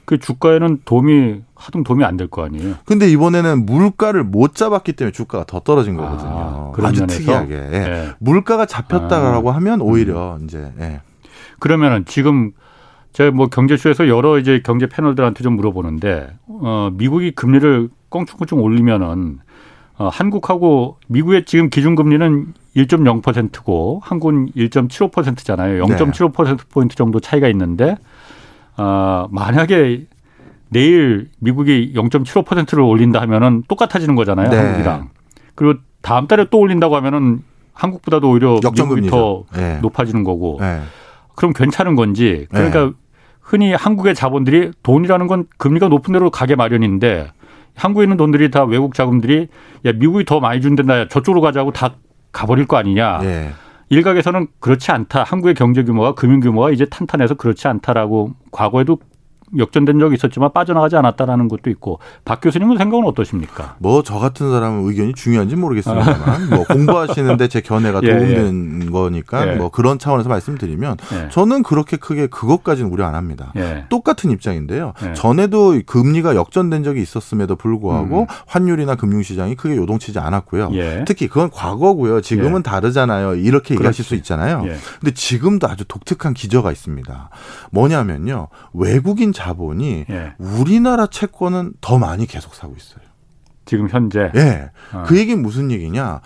[0.07, 2.77] 그 주가에는 도움이 하등 도움이 안 될 거 아니에요.
[2.87, 6.73] 근데 이번에는 물가를 못 잡았기 때문에 주가가 더 떨어진 거거든요.
[6.75, 7.07] 아, 면에서?
[7.07, 7.55] 특이하게.
[7.55, 7.77] 예.
[7.77, 8.09] 예.
[8.19, 10.45] 물가가 잡혔다라고 아, 하면 오히려 음.
[10.45, 11.03] 이제 예.
[11.59, 12.53] 그러면은 지금
[13.19, 19.41] 제가 뭐 경제쇼에서 여러 이제 경제 패널들한테 좀 물어보는데 어 미국이 금리를 껑충껑충 올리면은
[19.97, 25.85] 어 한국하고 미국의 지금 기준금리는 1.0%고 한국은 1.75%잖아요.
[25.85, 27.97] 0.75%포인트 정도 차이가 있는데
[28.77, 30.07] 어, 만약에
[30.69, 34.49] 내일 미국이 0.75%를 올린다 하면은 똑같아지는 거잖아요.
[34.49, 34.57] 네.
[34.57, 35.09] 한국이랑.
[35.57, 37.43] 그리고 다음 달에 또 올린다고 하면은
[37.73, 39.81] 한국보다도 오히려 미국이 더 네.
[39.83, 40.59] 높아지는 거고.
[40.61, 40.83] 네.
[41.35, 42.47] 그럼 괜찮은 건지.
[42.51, 42.93] 그러니까 네.
[43.49, 47.33] 흔히 한국의 자본들이 돈이라는 건 금리가 높은 대로 가게 마련인데
[47.75, 49.49] 한국에 있는 돈들이 다 외국 자금들이
[49.87, 51.95] 야 미국이 더 많이 준다 저쪽으로 가자고 다
[52.31, 53.21] 가버릴 거 아니냐.
[53.23, 53.53] 예.
[53.89, 55.23] 일각에서는 그렇지 않다.
[55.23, 58.99] 한국의 경제 규모가 금융 규모가 이제 탄탄해서 그렇지 않다라고 과거에도
[59.57, 63.77] 역전된 적이 있었지만 빠져나가지 않았다라는 것도 있고 박 교수님은 생각은 어떠십니까?
[63.79, 68.91] 뭐 저 같은 사람은 의견이 중요한지 모르겠습니다만 뭐 공부하시는데 제 견해가 예, 도움되는 예.
[68.91, 69.57] 거니까 예.
[69.57, 71.29] 뭐 그런 차원에서 말씀드리면 예.
[71.31, 73.53] 저는 그렇게 크게 그것까지는 우려 안 합니다.
[73.57, 73.85] 예.
[73.91, 74.95] 똑같은 입장인데요.
[75.05, 75.13] 예.
[75.15, 78.27] 전에도 금리가 역전된 적이 있었음에도 불구하고 음.
[78.47, 80.71] 환율이나 금융시장이 크게 요동치지 않았고요.
[81.07, 82.21] 특히 그건 과거고요.
[82.21, 83.35] 지금은 다르잖아요.
[83.35, 84.65] 이렇게 얘기하실 수 있잖아요.
[85.01, 87.31] 근데 지금도 아주 독특한 기저가 있습니다.
[87.73, 88.49] 뭐냐면요.
[88.73, 90.33] 외국인 자본이 예.
[90.39, 93.01] 우리나라 채권은 더 많이 계속 사고 있어요.
[93.67, 94.33] 지금 현재.
[94.35, 94.71] 예.
[94.93, 95.05] 어.
[95.07, 96.21] 그 얘기는 무슨 얘기냐?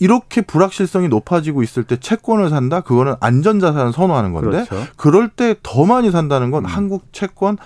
[0.00, 2.80] 이렇게 불확실성이 높아지고 있을 때 채권을 산다?
[2.80, 4.86] 그거는 안전자산을 선호하는 건데 그렇죠.
[4.96, 6.66] 그럴 때 더 많이 산다는 건 음.
[6.66, 7.56] 한국 채권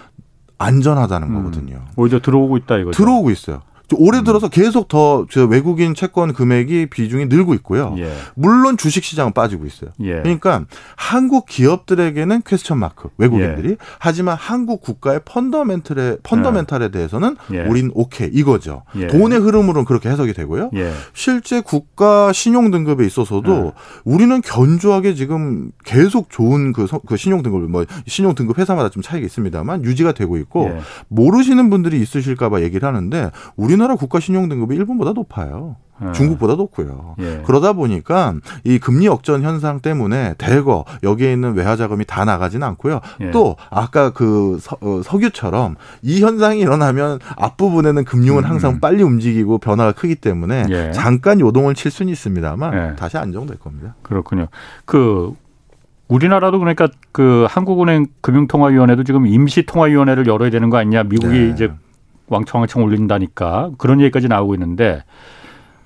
[0.58, 1.34] 안전하다는 음.
[1.36, 1.84] 거거든요.
[1.96, 2.96] 오히려 들어오고 있다 이거죠.
[2.96, 3.62] 들어오고 있어요.
[3.94, 4.24] 올해 음.
[4.24, 7.94] 들어서 계속 더 외국인 채권 금액이 비중이 늘고 있고요.
[7.98, 8.12] 예.
[8.34, 9.90] 물론 주식 시장은 빠지고 있어요.
[10.00, 10.22] 예.
[10.22, 10.64] 그러니까
[10.96, 13.76] 한국 기업들에게는 퀘스천 마크 외국인들이 예.
[13.98, 17.60] 하지만 한국 국가의 펀더멘털에 펀더멘탈에 대해서는 예.
[17.60, 18.82] 우린 오케이 이거죠.
[18.96, 19.06] 예.
[19.06, 20.70] 돈의 흐름으로는 그렇게 해석이 되고요.
[20.74, 20.92] 예.
[21.14, 23.72] 실제 국가 신용 등급에 있어서도
[24.04, 29.24] 우리는 견조하게 지금 계속 좋은 그, 그 신용 등급 뭐 신용 등급 회사마다 좀 차이가
[29.24, 30.72] 있습니다만 유지가 되고 있고
[31.08, 35.76] 모르시는 분들이 있으실까봐 얘기를 하는데 우리 우리나라 국가 신용 등급이 일본보다 높아요.
[36.00, 36.12] 네.
[36.12, 37.14] 중국보다 높고요.
[37.20, 37.42] 예.
[37.46, 43.00] 그러다 보니까 이 금리 역전 현상 때문에 대거 여기에 있는 외화 자금이 다 나가지는 않고요.
[43.20, 43.30] 예.
[43.30, 48.50] 또 아까 그 서, 어, 석유처럼 이 현상이 일어나면 앞부분에는 금융은 음.
[48.50, 50.90] 항상 빨리 움직이고 변화가 크기 때문에 예.
[50.92, 52.96] 잠깐 요동을 칠 수는 있습니다만 예.
[52.96, 53.94] 다시 안정될 겁니다.
[54.02, 54.48] 그렇군요.
[54.84, 55.34] 그
[56.08, 61.04] 우리나라도 그러니까 그 한국은행 금융통화위원회도 지금 임시통화위원회를 열어야 되는 거 아니냐.
[61.04, 61.48] 미국이 네.
[61.50, 61.72] 이제
[62.28, 65.02] 왕창왕창 올린다니까 그런 얘기까지 나오고 있는데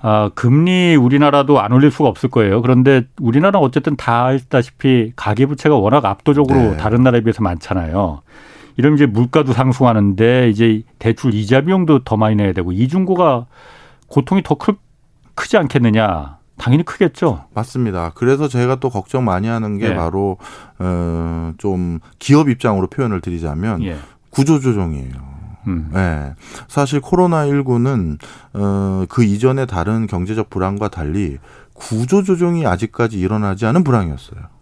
[0.03, 2.63] 아, 금리 우리나라도 안 올릴 수가 없을 거예요.
[2.63, 6.77] 그런데 우리나라는 어쨌든 다 알다시피 가계부채가 워낙 압도적으로 네.
[6.79, 8.23] 다른 나라에 비해서 많잖아요.
[8.77, 13.47] 이러면 이제 물가도 상승하는데 이제 대출 이자 비용도 더 많이 내야 되고 이중고가
[14.07, 14.75] 고통이 더 크,
[15.35, 16.39] 크지 않겠느냐.
[16.57, 17.45] 당연히 크겠죠.
[17.55, 18.13] 맞습니다.
[18.15, 19.95] 그래서 제가 또 걱정 많이 하는 게 예.
[19.95, 20.37] 바로
[20.79, 23.97] 어, 좀 기업 입장으로 표현을 드리자면 예.
[24.31, 25.40] 구조조정이에요.
[25.67, 25.91] 음.
[25.93, 26.35] 네.
[26.69, 28.19] 사실 코로나19는
[28.55, 31.39] 어, 그 이전에 다른 경제적 불황과 달리
[31.75, 34.60] 구조 조정이 아직까지 일어나지 않은 불황이었어요.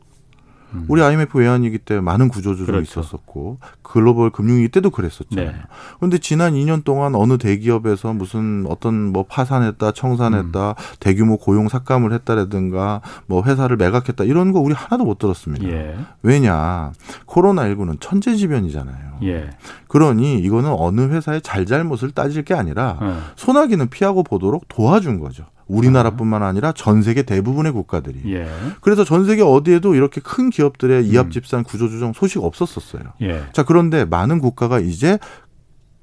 [0.74, 0.84] 음.
[0.88, 3.00] 우리 IMF 외환위기 때 많은 구조조정이 그렇죠.
[3.00, 5.50] 있었었고 글로벌 금융위기 때도 그랬었잖아요.
[5.50, 5.56] 네.
[5.96, 10.74] 그런데 지난 2년 동안 어느 대기업에서 무슨 어떤 뭐 파산했다, 청산했다, 음.
[11.00, 15.66] 대규모 고용 삭감을 했다라든가 뭐 회사를 매각했다 이런 거 우리 하나도 못 들었습니다.
[15.68, 15.96] 예.
[16.22, 16.92] 왜냐
[17.26, 19.18] 코로나19는 천재지변이잖아요.
[19.24, 19.50] 예.
[19.88, 23.14] 그러니 이거는 어느 회사의 잘잘못을 따질 게 아니라 예.
[23.36, 25.46] 소나기는 피하고 보도록 도와준 거죠.
[25.68, 28.20] 우리나라뿐만 아니라 전 세계 대부분의 국가들이.
[28.34, 28.48] 예.
[28.80, 33.02] 그래서 전 세계 어디에도 이렇게 큰 기업들의 이합집산 구조조정 소식 없었었어요.
[33.22, 33.42] 예.
[33.52, 35.18] 자 그런데 많은 국가가 이제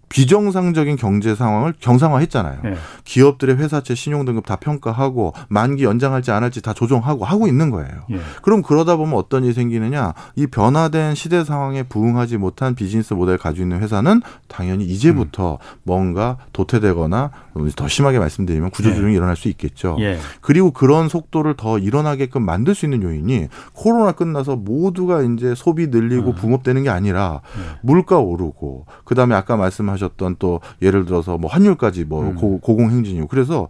[0.09, 2.59] 비정상적인 경제 상황을 경상화했잖아요.
[2.63, 2.75] 네.
[3.03, 7.91] 기업들의 회사채 신용 등급 다 평가하고 만기 연장할지 안 할지 다 조정하고 하고 있는 거예요.
[8.09, 8.17] 네.
[8.41, 10.13] 그럼 그러다 보면 어떤 일이 생기느냐?
[10.35, 15.57] 이 변화된 시대 상황에 부응하지 못한 비즈니스 모델을 가지고 있는 회사는 당연히 이제부터 음.
[15.83, 17.31] 뭔가 도태되거나
[17.75, 19.13] 더 심하게 말씀드리면 구조조정이 네.
[19.17, 19.97] 일어날 수 있겠죠.
[19.99, 20.17] 예.
[20.41, 26.31] 그리고 그런 속도를 더 일어나게끔 만들 수 있는 요인이 코로나 끝나서 모두가 이제 소비 늘리고
[26.31, 26.35] 음.
[26.35, 27.63] 붕업되는 게 아니라 네.
[27.81, 32.35] 물가 오르고 그다음에 아까 말씀하 신 하셨던 또 예를 들어서 뭐 환율까지 뭐 음.
[32.35, 33.67] 고, 공행진이고 그래서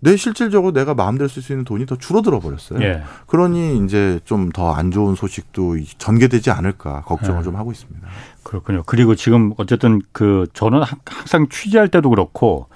[0.00, 2.82] 내 실질적으로 내가 마음대로 쓸 수 있는 돈이 더 줄어들어 버렸어요.
[2.82, 3.02] 예.
[3.26, 7.44] 그러니 이제 좀 더 안 좋은 소식도 전개되지 않을까 걱정을 예.
[7.44, 8.06] 좀 하고 있습니다.
[8.42, 8.82] 그렇군요.
[8.86, 12.66] 그리고 지금 어쨌든 그 저는 항상 취재할 때도 그렇고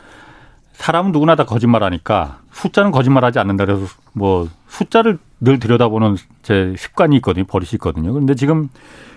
[0.73, 7.45] 사람은 누구나 다 거짓말하니까 숫자는 거짓말하지 않는다 그래서 뭐 숫자를 늘 들여다보는 제 습관이 있거든요.
[7.45, 8.13] 버릇이 있거든요.
[8.13, 8.69] 그런데 지금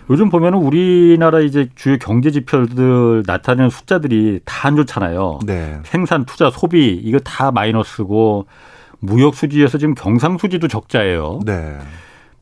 [0.10, 5.40] 요즘 보면은 우리나라 이제 주요 경제 지표들 나타내는 숫자들이 다 안 좋잖아요.
[5.46, 5.80] 네.
[5.84, 8.48] 생산, 투자, 소비 이거 다 마이너스고
[9.00, 11.40] 무역 수지에서 지금 경상 수지도 적자예요.
[11.46, 11.78] 네.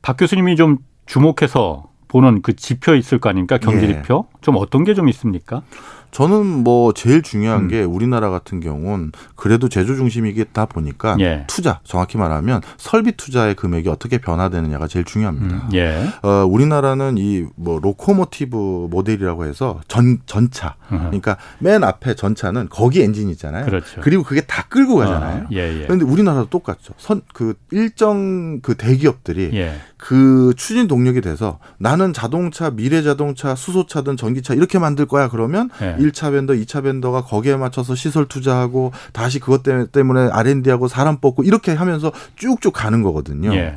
[0.04, 0.78] 박 교수님이 좀
[1.08, 3.58] 주목해서 보는 그 지표 있을 거 아닙니까?
[3.58, 3.94] 경제 예.
[3.94, 4.26] 지표?
[4.42, 5.64] 좀 어떤 게 좀 있습니까?
[6.12, 7.68] 저는 뭐 제일 중요한 음.
[7.68, 11.46] 게 우리나라 같은 경우는 그래도 제조 중심이겠다 보니까 예.
[11.48, 15.56] 투자 정확히 말하면 설비 투자의 금액이 어떻게 변화되느냐가 제일 중요합니다.
[15.56, 15.70] 음.
[15.74, 16.08] 예.
[16.22, 23.30] 어, 우리나라는 이 뭐 locomotive 모델이라고 해서 전 전차 그러니까 맨 앞에 전차는 거기 엔진
[23.30, 23.66] 있잖아요.
[23.66, 24.02] 그렇죠.
[24.02, 25.44] 그리고 그게 다 끌고 가잖아요.
[25.44, 25.48] 어.
[25.52, 25.84] 예, 예.
[25.86, 26.94] 그런데 우리나라도 똑같죠.
[26.98, 29.76] 선 그 일정 그 대기업들이 예.
[29.98, 35.96] 그 추진 동력이 돼서 나는 자동차 미래 자동차 수소차든 전기차 이렇게 만들 거야 그러면 예.
[36.02, 41.74] 1차 vendor, 2차 vendor가 거기에 맞춰서 시설 투자하고 다시 그것 때문에 R&D하고 사람 뽑고 이렇게
[41.74, 43.54] 하면서 쭉쭉 가는 거거든요.
[43.54, 43.76] 예.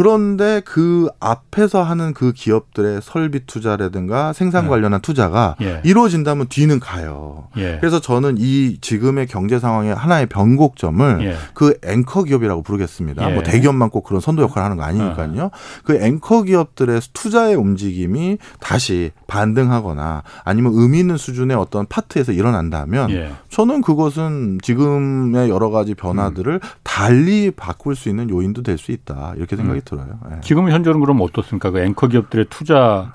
[0.00, 4.70] 그런데 그 앞에서 하는 그 기업들의 설비 투자라든가 생산 네.
[4.70, 5.82] 관련한 투자가 예.
[5.84, 7.48] 이루어진다면 뒤는 가요.
[7.58, 7.76] 예.
[7.80, 11.36] 그래서 저는 이 지금의 경제 상황의 하나의 변곡점을 예.
[11.52, 13.28] 그 앵커 기업이라고 부르겠습니다.
[13.28, 13.34] 예.
[13.34, 15.42] 뭐 대기업만 꼭 그런 선도 역할을 하는 거 아니니까요.
[15.42, 15.50] 어.
[15.84, 23.32] 그 앵커 기업들의 투자의 움직임이 다시 반등하거나 아니면 의미 있는 수준의 어떤 파트에서 일어난다면 예.
[23.50, 26.60] 저는 그것은 지금의 여러 가지 변화들을 음.
[26.82, 29.34] 달리 바꿀 수 있는 요인도 될 수 있다.
[29.36, 29.84] 이렇게 생각이 음.
[29.84, 30.18] 들어요.
[30.30, 30.36] 네.
[30.42, 31.70] 지금 현재는 그럼 어떻습니까?
[31.70, 33.10] 그 앵커 기업들의 투자는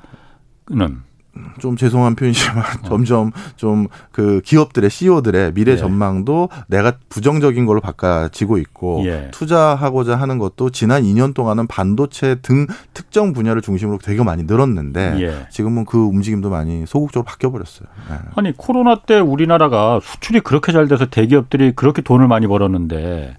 [1.59, 2.87] 좀 죄송한 표현이지만 어.
[2.87, 5.77] 점점 좀 그 기업들의 CEO들의 미래 예.
[5.77, 9.29] 전망도 내가 부정적인 걸로 바꿔지고 있고 예.
[9.31, 15.47] 투자하고자 하는 것도 지난 2년 동안은 반도체 등 특정 분야를 중심으로 되게 많이 늘었는데 예.
[15.49, 17.87] 지금은 그 움직임도 많이 소극적으로 바뀌어 버렸어요.
[18.09, 18.15] 네.
[18.35, 23.35] 아니 코로나 때 우리나라가 수출이 그렇게 잘 돼서 대기업들이 그렇게 돈을 많이 벌었는데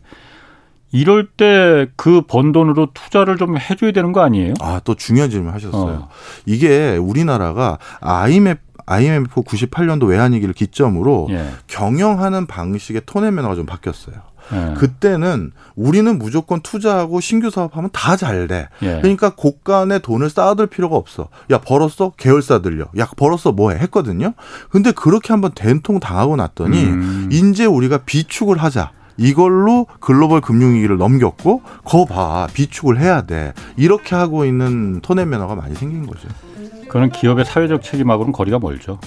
[0.97, 4.55] 이럴 때 그 번 돈으로 투자를 좀 해줘야 되는 거 아니에요?
[4.61, 5.95] 아, 또 중요한 질문 하셨어요.
[5.95, 6.09] 어.
[6.47, 11.45] 이게 우리나라가 IMF IMF 98년도 외환위기를 기점으로 예.
[11.67, 14.15] 경영하는 방식의 톤의 매너가 좀 바뀌었어요.
[14.53, 14.75] 예.
[14.77, 18.69] 그때는 우리는 무조건 투자하고 신규 사업하면 다 잘 돼.
[18.83, 19.01] 예.
[19.03, 21.29] 그러니까 고간에 돈을 쌓아둘 필요가 없어.
[21.51, 22.13] 야 벌었어?
[22.17, 22.87] 계열사 들려.
[22.99, 23.51] 야 벌었어?
[23.51, 23.77] 뭐해?
[23.81, 24.35] 했거든요.
[24.71, 27.29] 근데 그렇게 한번 된통 당하고 났더니 음.
[27.33, 28.93] 이제 우리가 비축을 하자.
[29.17, 35.75] 이걸로 글로벌 금융위기를 넘겼고 거 봐 비축을 해야 돼 이렇게 하고 있는 톤의 매너가 많이
[35.75, 36.29] 생긴 거죠.
[36.89, 38.99] 그는 기업의 사회적 책임하고는 거리가 멀죠.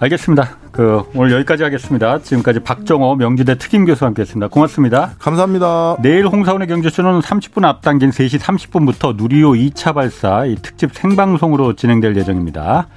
[0.00, 0.56] 알겠습니다.
[0.72, 2.18] 그 오늘 여기까지 하겠습니다.
[2.20, 4.48] 지금까지 박정호 명지대 특임 교수와 함께했습니다.
[4.48, 5.12] 고맙습니다.
[5.18, 5.96] 감사합니다.
[6.02, 12.88] 내일 홍사원의 경제쇼는 30분 앞당긴 3시 30분부터 누리호 2차 발사 이 특집 생방송으로 진행될 예정입니다.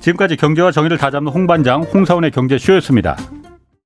[0.00, 3.16] 지금까지 경제와 정의를 다잡는 홍반장 홍사원의 경제쇼였습니다.